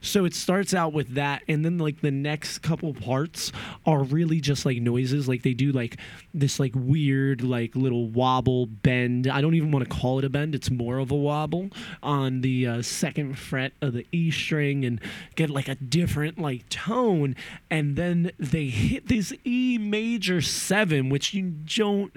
[0.00, 3.52] So it starts out with that, and then like the next couple parts
[3.86, 5.28] are really just like noises.
[5.28, 5.98] Like they do like
[6.34, 9.26] this like weird like little wobble bend.
[9.26, 10.54] I don't even want to call it a bend.
[10.54, 11.70] It's more of a wobble
[12.02, 15.00] on the uh, second fret of the E string, and
[15.36, 17.36] get like a different like tone.
[17.70, 22.12] And then they hit this E major seven, which you don't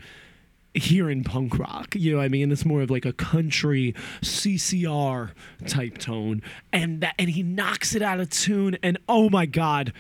[0.76, 1.96] here in punk rock.
[1.96, 2.52] You know what I mean?
[2.52, 5.32] It's more of like a country CCR
[5.68, 6.42] type tone.
[6.72, 9.94] And that and he knocks it out of tune and oh my god,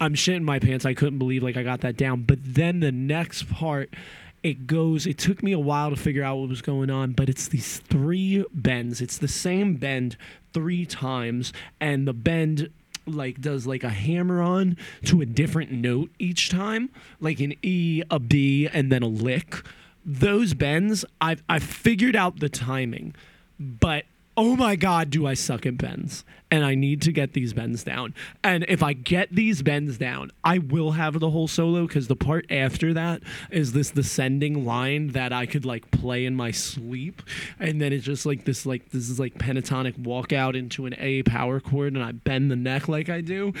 [0.00, 0.86] I'm shitting my pants.
[0.86, 2.22] I couldn't believe like I got that down.
[2.22, 3.90] But then the next part
[4.42, 7.28] it goes it took me a while to figure out what was going on, but
[7.28, 9.00] it's these three bends.
[9.00, 10.16] It's the same bend
[10.52, 12.70] three times and the bend
[13.06, 14.76] like does like a hammer on
[15.06, 16.90] to a different note each time,
[17.20, 19.62] like an E, a B, and then a lick
[20.04, 23.14] those bends, I've I've figured out the timing,
[23.58, 24.04] but
[24.36, 26.24] oh my god, do I suck at bends?
[26.50, 28.14] And I need to get these bends down.
[28.42, 32.16] And if I get these bends down, I will have the whole solo because the
[32.16, 37.22] part after that is this descending line that I could like play in my sleep,
[37.58, 41.22] and then it's just like this like this is like pentatonic walkout into an A
[41.22, 43.52] power chord, and I bend the neck like I do.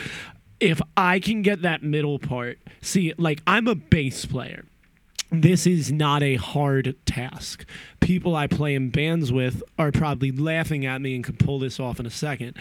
[0.60, 4.64] If I can get that middle part, see, like I'm a bass player
[5.30, 7.64] this is not a hard task.
[8.00, 11.78] People I play in bands with are probably laughing at me and could pull this
[11.78, 12.56] off in a second.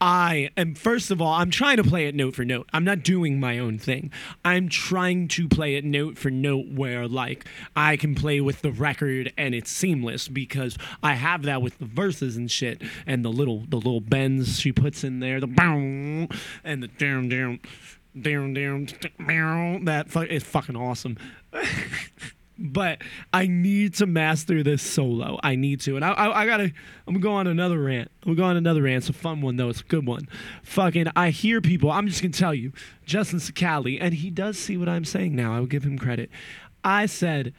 [0.00, 2.68] I am first of all, I'm trying to play it note for note.
[2.72, 4.10] I'm not doing my own thing.
[4.44, 8.72] I'm trying to play it note for note where like I can play with the
[8.72, 13.30] record and it's seamless because I have that with the verses and shit and the
[13.30, 16.28] little the little bends she puts in there, the boom
[16.62, 17.60] and the down down
[18.20, 18.88] down down
[19.84, 21.16] that fu- is fucking awesome.
[22.58, 23.02] but
[23.32, 25.38] I need to master this solo.
[25.42, 26.64] I need to, and I, I, I gotta.
[26.64, 28.10] I'm gonna go on another rant.
[28.22, 28.98] I'm gonna go on another rant.
[28.98, 29.68] It's a fun one though.
[29.68, 30.28] It's a good one.
[30.62, 31.90] Fucking, I hear people.
[31.90, 32.72] I'm just gonna tell you,
[33.04, 35.54] Justin Sicali, and he does see what I'm saying now.
[35.54, 36.30] I will give him credit.
[36.82, 37.52] I said,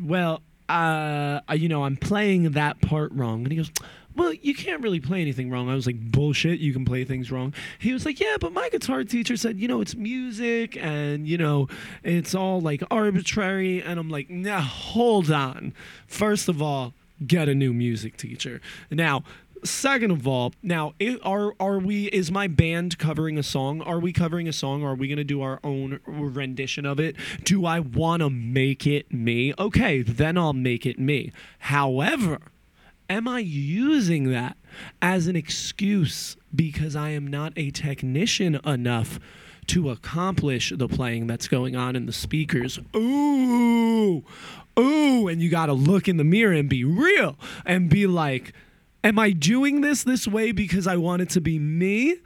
[0.00, 3.70] well, uh, you know, I'm playing that part wrong, and he goes.
[4.16, 5.68] Well, you can't really play anything wrong.
[5.68, 7.52] I was like, bullshit, you can play things wrong.
[7.78, 11.36] He was like, yeah, but my guitar teacher said, you know, it's music and, you
[11.36, 11.68] know,
[12.02, 13.82] it's all like arbitrary.
[13.82, 15.74] And I'm like, nah, hold on.
[16.06, 16.94] First of all,
[17.26, 18.60] get a new music teacher.
[18.90, 19.24] Now,
[19.64, 23.80] second of all, now are are we is my band covering a song?
[23.80, 24.84] Are we covering a song?
[24.84, 27.16] Are we gonna do our own rendition of it?
[27.44, 29.54] Do I want to make it me?
[29.58, 31.32] Okay, then I'll make it me.
[31.58, 32.40] However,
[33.08, 34.56] am I using that
[35.02, 39.18] as an excuse because I am not a technician enough
[39.66, 42.78] to accomplish the playing that's going on in the speakers?
[42.94, 44.24] Ooh,
[44.78, 48.52] ooh, and you got to look in the mirror and be real and be like,
[49.02, 52.16] am I doing this this way because I want it to be me?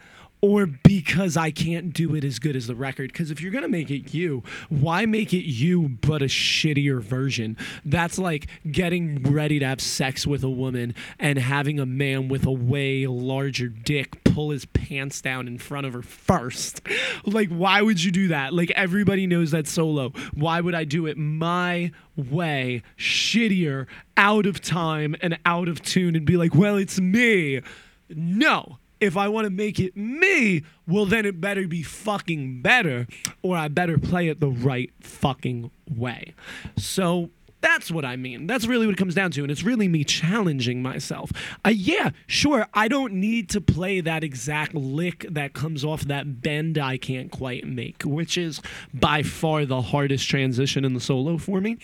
[0.41, 3.13] Or because I can't do it as good as the record.
[3.13, 7.01] Because if you're going to make it you, why make it you but a shittier
[7.01, 7.57] version?
[7.85, 12.47] That's like getting ready to have sex with a woman and having a man with
[12.47, 16.81] a way larger dick pull his pants down in front of her first.
[17.25, 18.55] Like, why would you do that?
[18.55, 20.13] Like, everybody knows that solo.
[20.35, 23.87] Why would I do it my way, shittier,
[24.17, 27.61] out of time, and out of tune, and be like, well, it's me?
[28.09, 28.79] No.
[29.01, 33.07] If I want to make it me, well, then it better be fucking better,
[33.43, 36.35] or I better play it the right fucking way.
[36.77, 37.31] So
[37.61, 38.47] that's what I mean.
[38.47, 39.43] That's really what it comes down to.
[39.43, 41.33] And it's really me challenging myself.
[41.65, 46.41] Uh, yeah, sure, I don't need to play that exact lick that comes off that
[46.41, 48.61] bend I can't quite make, which is
[48.95, 51.79] by far the hardest transition in the solo for me.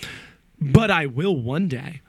[0.61, 2.01] But I will one day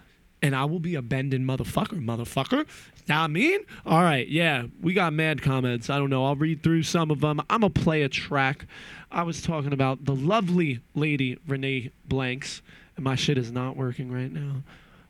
[0.41, 2.65] and I will be a bending motherfucker, motherfucker.
[3.07, 5.89] Now I mean, all right, yeah, we got mad comments.
[5.89, 6.25] I don't know.
[6.25, 7.39] I'll read through some of them.
[7.49, 8.65] I'm gonna play a track.
[9.11, 12.61] I was talking about the lovely lady Renee Blanks,
[12.95, 14.63] and my shit is not working right now.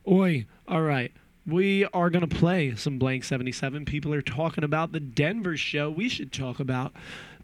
[0.08, 1.12] Oi, all right.
[1.46, 3.84] We are going to play some Blanks 77.
[3.84, 5.88] People are talking about the Denver show.
[5.88, 6.92] We should talk about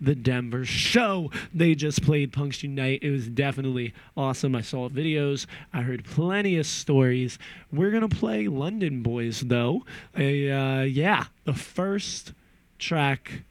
[0.01, 1.31] the Denver show.
[1.55, 3.05] They just played Punks Unite.
[3.05, 4.57] It was definitely awesome.
[4.57, 7.39] I saw videos, I heard plenty of stories.
[7.73, 9.85] We're going to play London Boys, though.
[10.17, 12.33] A, uh, yeah, the first
[12.81, 13.45] track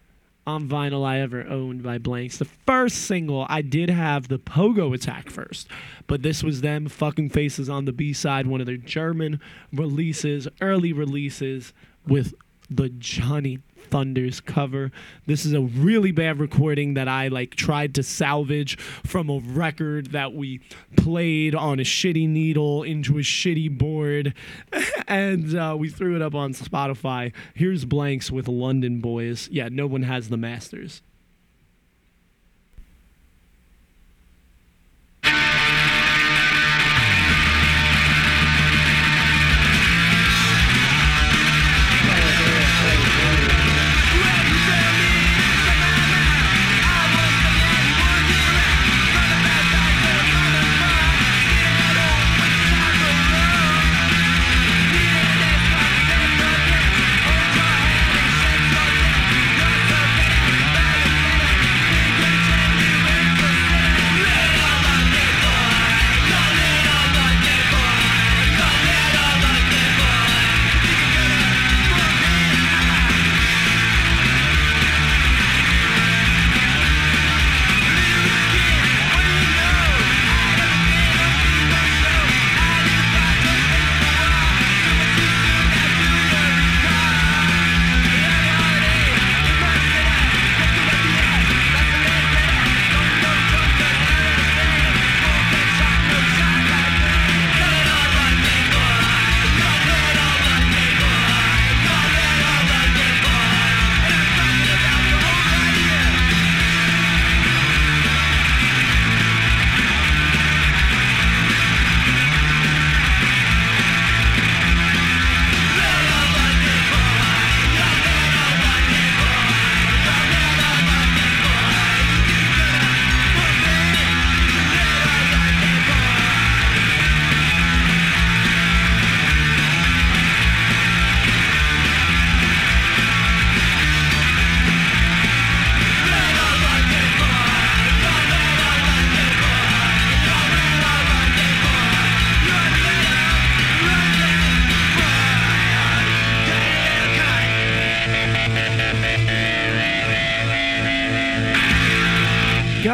[0.45, 2.37] on vinyl I ever owned by Blanks.
[2.37, 5.67] The first single, I did have the Pogo Attack first,
[6.07, 9.39] but this was them fucking faces on the B side, one of their German
[9.71, 11.73] releases, early releases
[12.07, 12.33] with
[12.69, 13.59] the Johnny
[13.89, 14.91] Thunders cover.
[15.25, 20.11] This is a really bad recording that I like tried to salvage from a record
[20.11, 20.61] that we
[20.97, 24.33] played on a shitty needle into a shitty board,
[25.07, 27.33] and uh, we threw it up on Spotify.
[27.53, 29.49] Here's Blanks with London Boys.
[29.51, 31.01] Yeah, no one has the masters.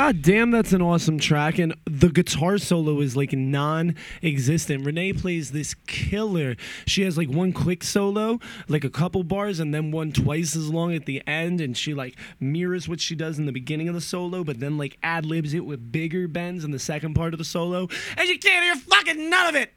[0.07, 1.59] God damn, that's an awesome track.
[1.59, 3.93] And the guitar solo is like non
[4.23, 4.85] existent.
[4.85, 6.55] Renee plays this killer.
[6.85, 8.39] She has like one quick solo,
[8.69, 11.59] like a couple bars, and then one twice as long at the end.
[11.59, 14.77] And she like mirrors what she does in the beginning of the solo, but then
[14.77, 17.89] like ad libs it with bigger bends in the second part of the solo.
[18.15, 19.73] And you can't hear fucking none of it.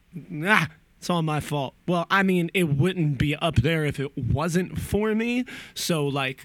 [0.47, 0.69] Ah.
[0.99, 1.75] It's all my fault.
[1.89, 5.45] Well, I mean, it wouldn't be up there if it wasn't for me.
[5.75, 6.45] So, like,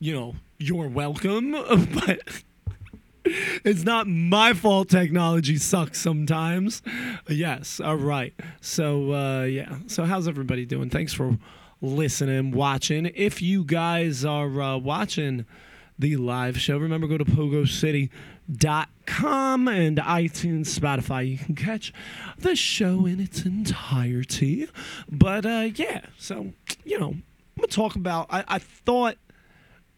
[0.00, 1.52] you know, you're welcome.
[1.94, 2.42] But
[3.24, 6.82] it's not my fault technology sucks sometimes.
[7.28, 8.34] Yes, all right.
[8.60, 9.78] So, uh, yeah.
[9.86, 10.90] So, how's everybody doing?
[10.90, 11.38] Thanks for
[11.80, 13.10] listening, watching.
[13.14, 15.46] If you guys are uh, watching
[15.98, 21.28] the live show, remember go to pogocity.com and iTunes, Spotify.
[21.28, 21.92] You can catch
[22.38, 24.68] the show in its entirety.
[25.10, 26.06] But, uh, yeah.
[26.16, 26.52] So,
[26.84, 27.22] you know, I'm
[27.68, 28.26] to talk about.
[28.30, 29.16] I, I thought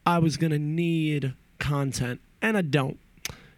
[0.05, 2.99] I was gonna need content, and I don't.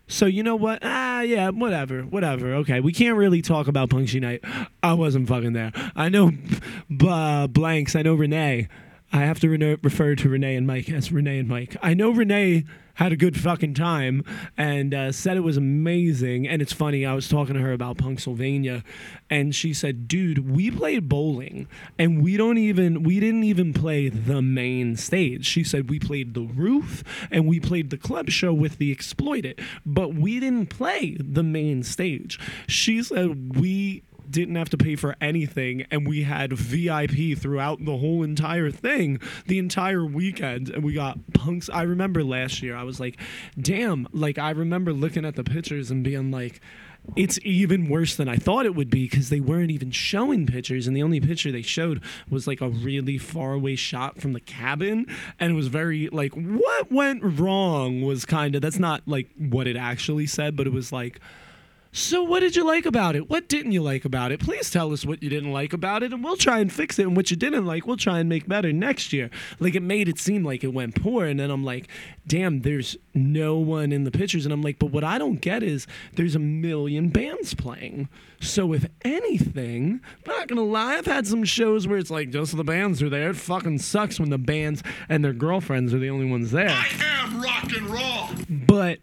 [0.07, 0.81] So you know what?
[0.83, 2.55] Ah, yeah, whatever, whatever.
[2.57, 4.45] Okay, we can't really talk about Punks Unite.
[4.83, 5.73] I wasn't fucking there.
[5.97, 6.59] I know, b-
[7.09, 7.97] uh, blanks.
[7.97, 8.69] I know Renee.
[9.15, 11.77] I have to reno- refer to Renee and Mike as Renee and Mike.
[11.81, 12.65] I know Renee
[12.95, 14.25] had a good fucking time
[14.57, 16.49] and uh, said it was amazing.
[16.49, 18.83] And it's funny, I was talking to her about Punksylvania,
[19.31, 24.09] and she said, "Dude, we played bowling, and we don't even we didn't even play
[24.09, 28.53] the main stage." She said we played the roof and we played the club show
[28.53, 32.41] with the Exploited, but we didn't play the main stage.
[32.67, 37.97] She said we didn't have to pay for anything and we had VIP throughout the
[37.99, 42.83] whole entire thing the entire weekend and we got punks I remember last year I
[42.83, 43.19] was like
[43.61, 46.61] damn like I remember looking at the pictures and being like
[47.17, 50.87] it's even worse than I thought it would be because they weren't even showing pictures,
[50.87, 54.41] and the only picture they showed was like a really far away shot from the
[54.41, 55.07] cabin,
[55.39, 59.67] and it was very like what went wrong was kind of that's not like what
[59.67, 61.21] it actually said, but it was like.
[61.97, 63.31] So, what did you like about it?
[63.31, 64.41] What didn't you like about it?
[64.41, 67.07] Please tell us what you didn't like about it, and we'll try and fix it.
[67.07, 69.31] And what you didn't like, we'll try and make better next year.
[69.61, 71.25] Like, it made it seem like it went poor.
[71.25, 71.87] And then I'm like,
[72.27, 74.45] damn, there's no one in the pictures.
[74.45, 78.09] And I'm like, but what I don't get is there's a million bands playing.
[78.41, 82.57] So, if anything, I'm not gonna lie, I've had some shows where it's like just
[82.57, 83.31] the bands are there.
[83.31, 86.71] It fucking sucks when the bands and their girlfriends are the only ones there.
[86.71, 86.89] I
[87.23, 88.31] am rock and roll.
[88.67, 88.99] But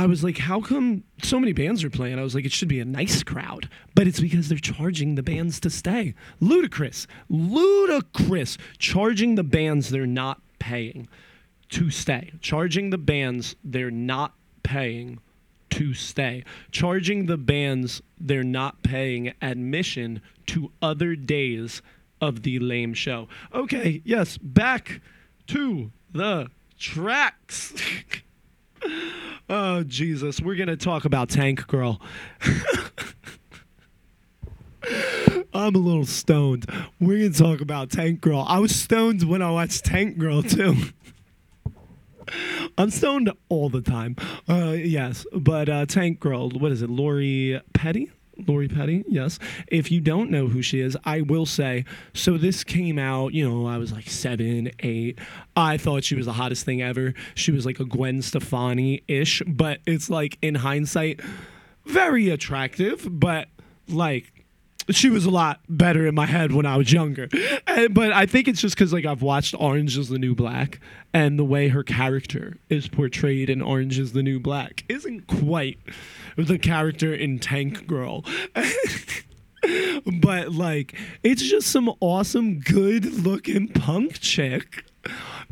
[0.00, 2.18] I was like, how come so many bands are playing?
[2.18, 3.68] I was like, it should be a nice crowd.
[3.94, 6.14] But it's because they're charging the bands to stay.
[6.40, 7.06] Ludicrous.
[7.28, 8.56] Ludicrous.
[8.78, 11.06] Charging the bands they're not paying
[11.72, 12.32] to stay.
[12.40, 14.32] Charging the bands they're not
[14.62, 15.18] paying
[15.68, 16.44] to stay.
[16.72, 21.82] Charging the bands they're not paying admission to other days
[22.22, 23.28] of the lame show.
[23.52, 25.02] Okay, yes, back
[25.48, 26.48] to the
[26.78, 27.74] tracks.
[29.52, 32.00] Oh Jesus, we're gonna talk about Tank Girl.
[35.52, 36.66] I'm a little stoned.
[37.00, 38.44] We're gonna talk about Tank Girl.
[38.46, 40.76] I was stoned when I watched Tank Girl too.
[42.78, 44.14] I'm stoned all the time.
[44.48, 46.48] Uh, yes, but uh, Tank Girl.
[46.50, 46.90] What is it?
[46.90, 48.12] Lori Petty.
[48.48, 49.38] Lori Petty, yes.
[49.68, 51.84] If you don't know who she is, I will say.
[52.14, 55.18] So this came out, you know, I was like seven, eight.
[55.56, 57.14] I thought she was the hottest thing ever.
[57.34, 61.20] She was like a Gwen Stefani ish, but it's like in hindsight,
[61.86, 63.48] very attractive, but
[63.88, 64.32] like
[64.88, 67.28] she was a lot better in my head when I was younger.
[67.66, 70.80] And, but I think it's just because like I've watched Orange is the New Black,
[71.12, 75.78] and the way her character is portrayed in Orange is the New Black isn't quite
[76.44, 78.24] the character in Tank Girl.
[80.20, 84.84] but like it's just some awesome, good looking punk chick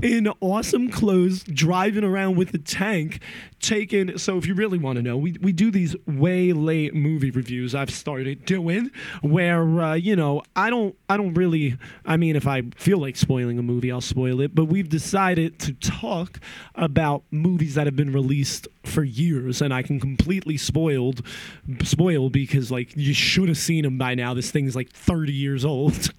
[0.03, 3.21] in awesome clothes driving around with a tank
[3.61, 7.31] taking so if you really want to know we, we do these way late movie
[7.31, 8.91] reviews i've started doing
[9.23, 13.17] where uh, you know i don't i don't really i mean if i feel like
[13.17, 16.41] spoiling a movie i'll spoil it but we've decided to talk
[16.75, 21.23] about movies that have been released for years and i can completely spoiled
[21.83, 24.35] spoil because like you should have seen them by now.
[24.35, 26.13] This thing's like 30 years old.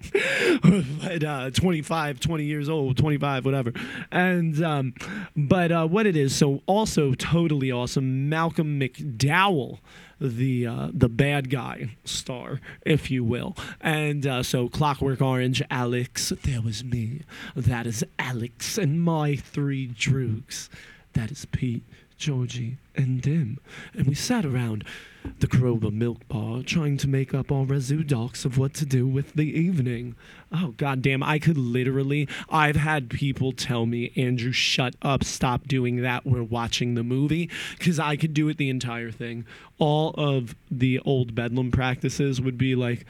[0.62, 3.72] But uh 25 20 years old 25 whatever.
[4.10, 4.94] And um
[5.36, 8.28] but uh what it is so also totally awesome.
[8.28, 9.78] Malcolm mcdowell
[10.20, 16.30] the uh, the bad guy star, if you will, and uh, so Clockwork Orange, Alex,
[16.42, 17.22] there was me,
[17.56, 20.68] that is Alex, and my three droogs,
[21.14, 21.84] that is Pete,
[22.18, 23.58] Georgie, and Dim,
[23.94, 24.84] and we sat around
[25.40, 29.32] the Korova Milk Bar trying to make up our rassoodocks of what to do with
[29.34, 30.14] the evening.
[30.52, 31.22] Oh goddamn!
[31.22, 32.28] I could literally.
[32.48, 36.26] I've had people tell me, Andrew, shut up, stop doing that.
[36.26, 39.46] We're watching the movie because I could do it the entire thing.
[39.78, 43.06] All of the old Bedlam practices would be like.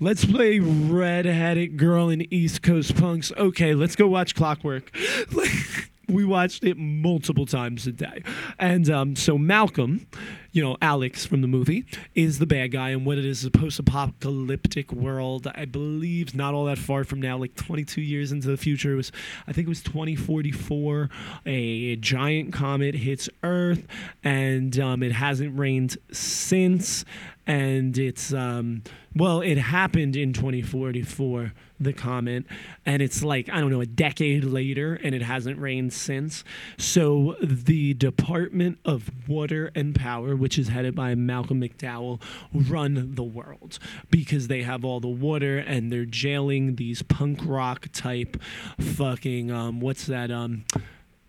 [0.00, 3.30] Let's play Red-Headed Girl in East Coast Punks.
[3.38, 4.90] Okay, let's go watch Clockwork.
[6.08, 8.22] we watched it multiple times a day.
[8.58, 10.06] And um, so Malcolm,
[10.50, 11.84] you know, Alex from the movie,
[12.14, 15.46] is the bad guy in what it is a post apocalyptic world.
[15.54, 18.92] I believe not all that far from now, like 22 years into the future.
[18.92, 19.12] It was,
[19.46, 21.08] I think it was 2044.
[21.46, 23.86] A giant comet hits Earth,
[24.22, 27.04] and um, it hasn't rained since.
[27.46, 28.82] And it's, um,
[29.16, 31.52] well, it happened in 2044
[31.82, 32.46] the comment.
[32.86, 36.44] And it's like i don't know a decade later and it hasn't rained since.
[36.78, 42.20] So the department of water and power which is headed by malcolm mcdowell
[42.52, 43.78] run the world
[44.10, 48.40] because they have all the water and they're jailing these punk rock type
[48.78, 50.64] fucking um what's that um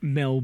[0.02, 0.44] mel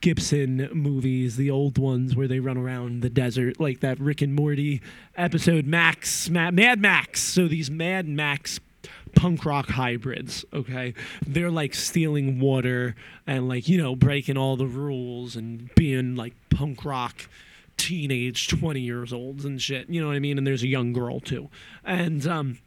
[0.00, 4.34] Gibson movies, the old ones where they run around the desert, like that Rick and
[4.34, 4.80] Morty
[5.16, 7.22] episode, Max, Ma- Mad Max.
[7.22, 8.60] So these Mad Max
[9.14, 10.94] punk rock hybrids, okay?
[11.26, 12.94] They're like stealing water
[13.26, 17.28] and like, you know, breaking all the rules and being like punk rock
[17.76, 19.88] teenage 20 years olds and shit.
[19.88, 20.38] You know what I mean?
[20.38, 21.48] And there's a young girl too.
[21.84, 22.58] And um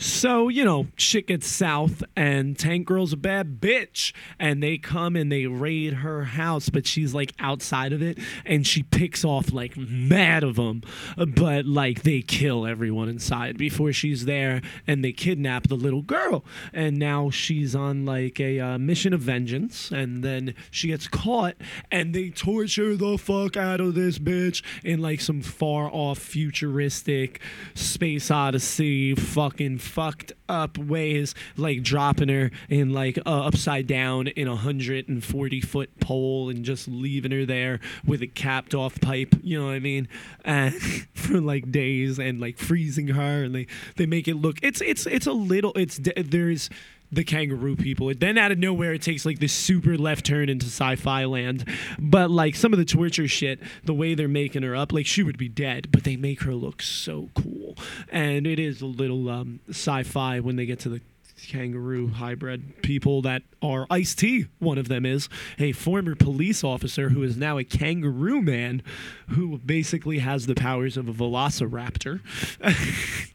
[0.00, 4.14] so, you know, shit gets south, and Tank Girl's a bad bitch.
[4.38, 8.66] And they come and they raid her house, but she's like outside of it, and
[8.66, 10.82] she picks off like mad of them.
[11.16, 16.46] But like they kill everyone inside before she's there, and they kidnap the little girl.
[16.72, 21.56] And now she's on like a uh, mission of vengeance, and then she gets caught,
[21.90, 27.40] and they torture the fuck out of this bitch in like some far off futuristic
[27.74, 34.48] space odyssey fucking fucked up ways, like dropping her in like uh, upside down in
[34.48, 39.00] a hundred and forty foot pole and just leaving her there with a capped off
[39.00, 39.34] pipe.
[39.42, 40.08] You know what I mean?
[40.44, 40.74] And
[41.14, 45.06] for like days and like freezing her, and they they make it look it's it's
[45.06, 46.70] it's a little it's there's
[47.12, 48.08] the kangaroo people.
[48.08, 51.64] It then out of nowhere, it takes like this super left turn into sci-fi land.
[51.98, 55.22] But like some of the torture shit, the way they're making her up, like she
[55.22, 57.76] would be dead, but they make her look so cool.
[58.10, 61.00] And it is a little um, sci-fi when they get to the
[61.46, 64.46] kangaroo hybrid people that are Ice T.
[64.58, 65.28] One of them is
[65.58, 68.82] a former police officer who is now a kangaroo man,
[69.28, 72.20] who basically has the powers of a velociraptor.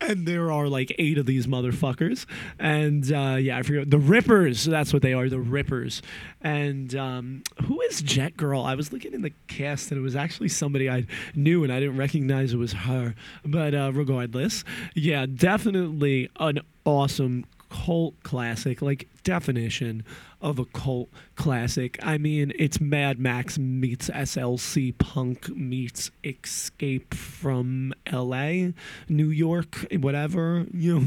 [0.00, 2.26] and there are like eight of these motherfuckers.
[2.58, 4.64] And uh, yeah i forget the rippers.
[4.64, 6.02] That's what they are the rippers.
[6.40, 8.62] And um, who is jet girl?
[8.62, 11.80] I was looking in the cast and it was actually somebody i knew and i
[11.80, 13.14] didn't recognize it was her.
[13.44, 14.64] But uh, regardless
[14.94, 20.04] yeah definitely an awesome cult classic like definition
[20.40, 21.98] of a cult classic.
[22.02, 28.70] I mean it's mad max meets slc punk meets escape from la
[29.08, 31.06] new york whatever you know.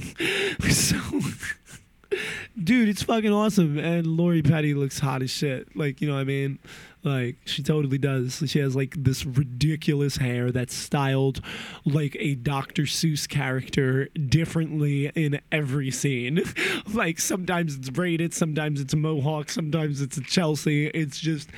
[0.70, 0.98] So
[2.62, 6.22] dude it's fucking awesome and lori petty looks hot as shit like you know what
[6.22, 6.60] i mean
[7.04, 8.44] like she totally does.
[8.46, 11.42] She has like this ridiculous hair that's styled
[11.86, 12.84] like a Dr.
[12.84, 16.44] Seuss character differently in every scene.
[16.94, 20.88] like sometimes it's braided, sometimes it's a mohawk, sometimes it's a Chelsea.
[20.88, 21.50] It's just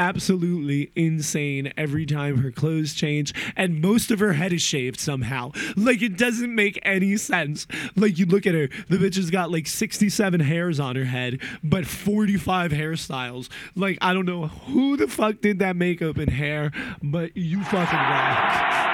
[0.00, 5.52] absolutely insane every time her clothes change and most of her head is shaved somehow.
[5.76, 7.66] Like it doesn't make any sense.
[7.96, 11.42] Like you look at her the bitch has got like 67 hairs on her head
[11.62, 13.50] but 45 hairstyles.
[13.76, 16.72] Like i don't know who the fuck did that makeup and hair
[17.02, 18.86] but you fucking rock.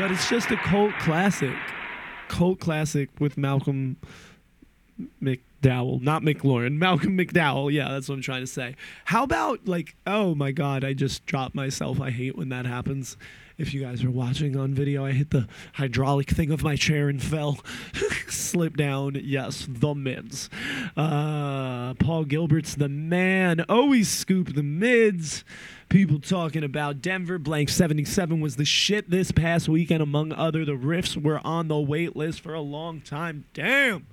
[0.00, 1.56] But it's just a cult classic.
[2.28, 3.98] Cult classic with malcolm
[5.62, 7.72] McDowell, not McLaurin, Malcolm McDowell.
[7.72, 8.76] Yeah, that's what I'm trying to say.
[9.06, 12.00] How about like, oh my God, I just dropped myself.
[12.00, 13.16] I hate when that happens.
[13.56, 17.08] If you guys are watching on video, I hit the hydraulic thing of my chair
[17.08, 17.58] and fell,
[18.28, 19.20] slip down.
[19.20, 20.48] Yes, the mids.
[20.96, 23.64] Uh, Paul Gilbert's the man.
[23.68, 25.42] Always scoop the mids.
[25.88, 27.36] People talking about Denver.
[27.36, 30.64] Blanks 77 was the shit this past weekend, among other.
[30.64, 33.46] The riffs were on the wait list for a long time.
[33.54, 34.06] Damn.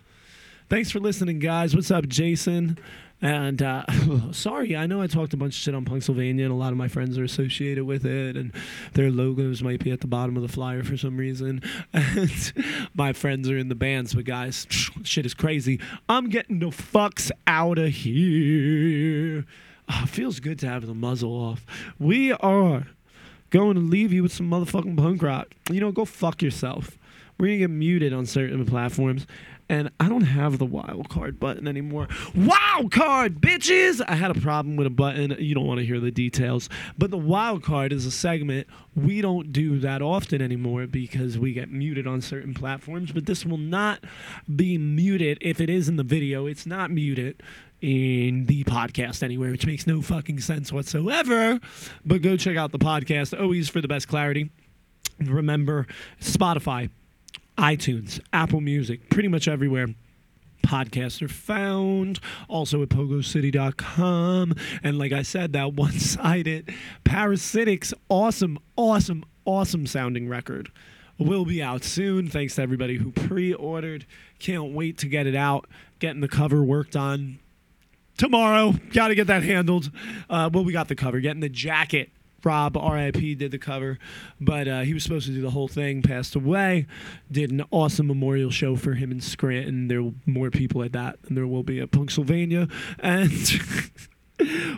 [0.67, 1.75] Thanks for listening, guys.
[1.75, 2.79] What's up, Jason?
[3.21, 3.85] And uh,
[4.31, 6.77] sorry, I know I talked a bunch of shit on Punksylvania, and a lot of
[6.77, 8.51] my friends are associated with it, and
[8.93, 11.61] their logos might be at the bottom of the flyer for some reason.
[11.93, 12.53] And
[12.95, 14.65] my friends are in the bands, but guys,
[15.03, 15.79] shit is crazy.
[16.09, 19.45] I'm getting the fucks out of here.
[19.87, 21.63] Ah, feels good to have the muzzle off.
[21.99, 22.87] We are
[23.51, 25.53] going to leave you with some motherfucking punk rock.
[25.69, 26.97] You know, go fuck yourself.
[27.37, 29.27] We're gonna get muted on certain platforms,
[29.69, 32.07] and I don't have the wild card button anymore.
[32.35, 34.01] Wild card, bitches!
[34.07, 35.35] I had a problem with a button.
[35.39, 39.19] You don't want to hear the details, but the wild card is a segment we
[39.21, 43.11] don't do that often anymore because we get muted on certain platforms.
[43.11, 44.03] But this will not
[44.53, 46.45] be muted if it is in the video.
[46.47, 47.43] It's not muted
[47.81, 51.59] in the podcast anywhere, which makes no fucking sense whatsoever.
[52.05, 54.49] But go check out the podcast always for the best clarity.
[55.19, 55.87] Remember,
[56.21, 56.89] Spotify,
[57.57, 59.87] iTunes, Apple Music, pretty much everywhere.
[60.63, 62.19] Podcasts are found
[62.49, 64.55] also at pogocity.com.
[64.83, 66.73] And like I said, that one sided
[67.03, 70.71] Parasitics, awesome, awesome, awesome sounding record
[71.17, 72.27] will be out soon.
[72.27, 74.05] Thanks to everybody who pre ordered.
[74.39, 75.67] Can't wait to get it out,
[75.99, 77.39] getting the cover worked on
[78.17, 78.73] tomorrow.
[78.91, 79.91] Got to get that handled.
[80.29, 82.09] Uh, well, we got the cover, getting the jacket.
[82.45, 83.97] Rob, RIP, did the cover,
[84.39, 86.85] but uh, he was supposed to do the whole thing, passed away.
[87.31, 89.87] Did an awesome memorial show for him in Scranton.
[89.87, 92.71] There were more people at that than there will be at Punksylvania.
[92.99, 93.31] And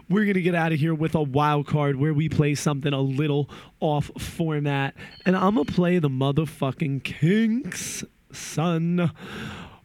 [0.09, 3.01] we're to get out of here with a wild card where we play something a
[3.01, 3.49] little
[3.81, 4.95] off format.
[5.25, 9.11] And I'm to play the motherfucking Kinks, son.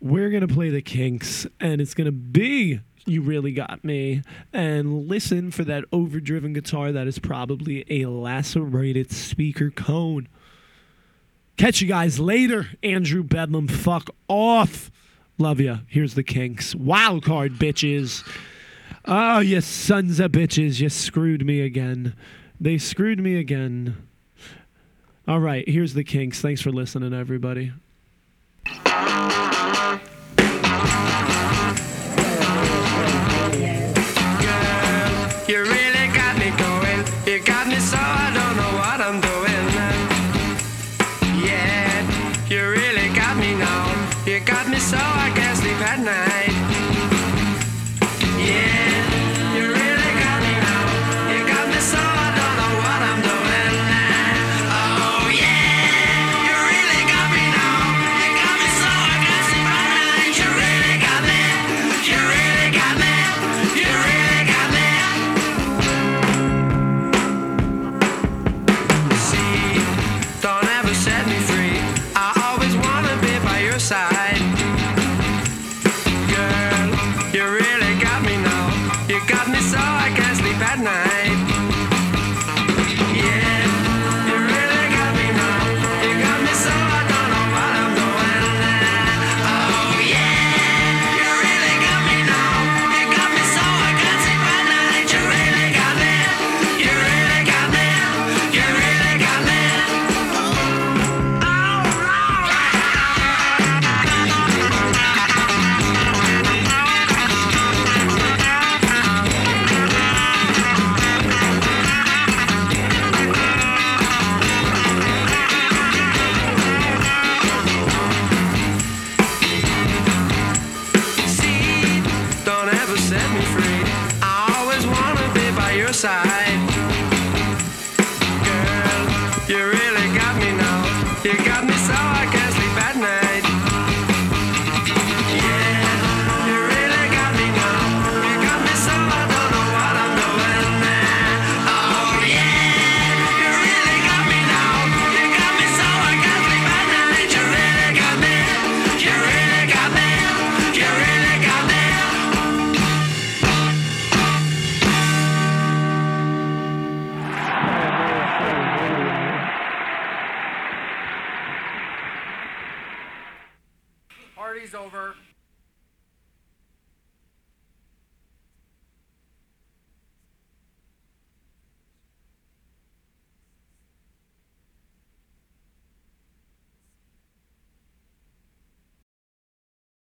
[0.00, 4.22] We're to play the Kinks, and it's to be you really got me.
[4.52, 10.28] And listen for that overdriven guitar that is probably a lacerated speaker cone.
[11.56, 12.68] Catch you guys later.
[12.82, 14.90] Andrew Bedlam, fuck off.
[15.38, 15.78] Love ya.
[15.86, 16.74] Here's the kinks.
[16.74, 18.26] Wild card, bitches.
[19.04, 20.80] Oh, you sons of bitches.
[20.80, 22.14] You screwed me again.
[22.60, 24.08] They screwed me again.
[25.26, 26.40] All right, here's the kinks.
[26.40, 27.72] Thanks for listening, everybody.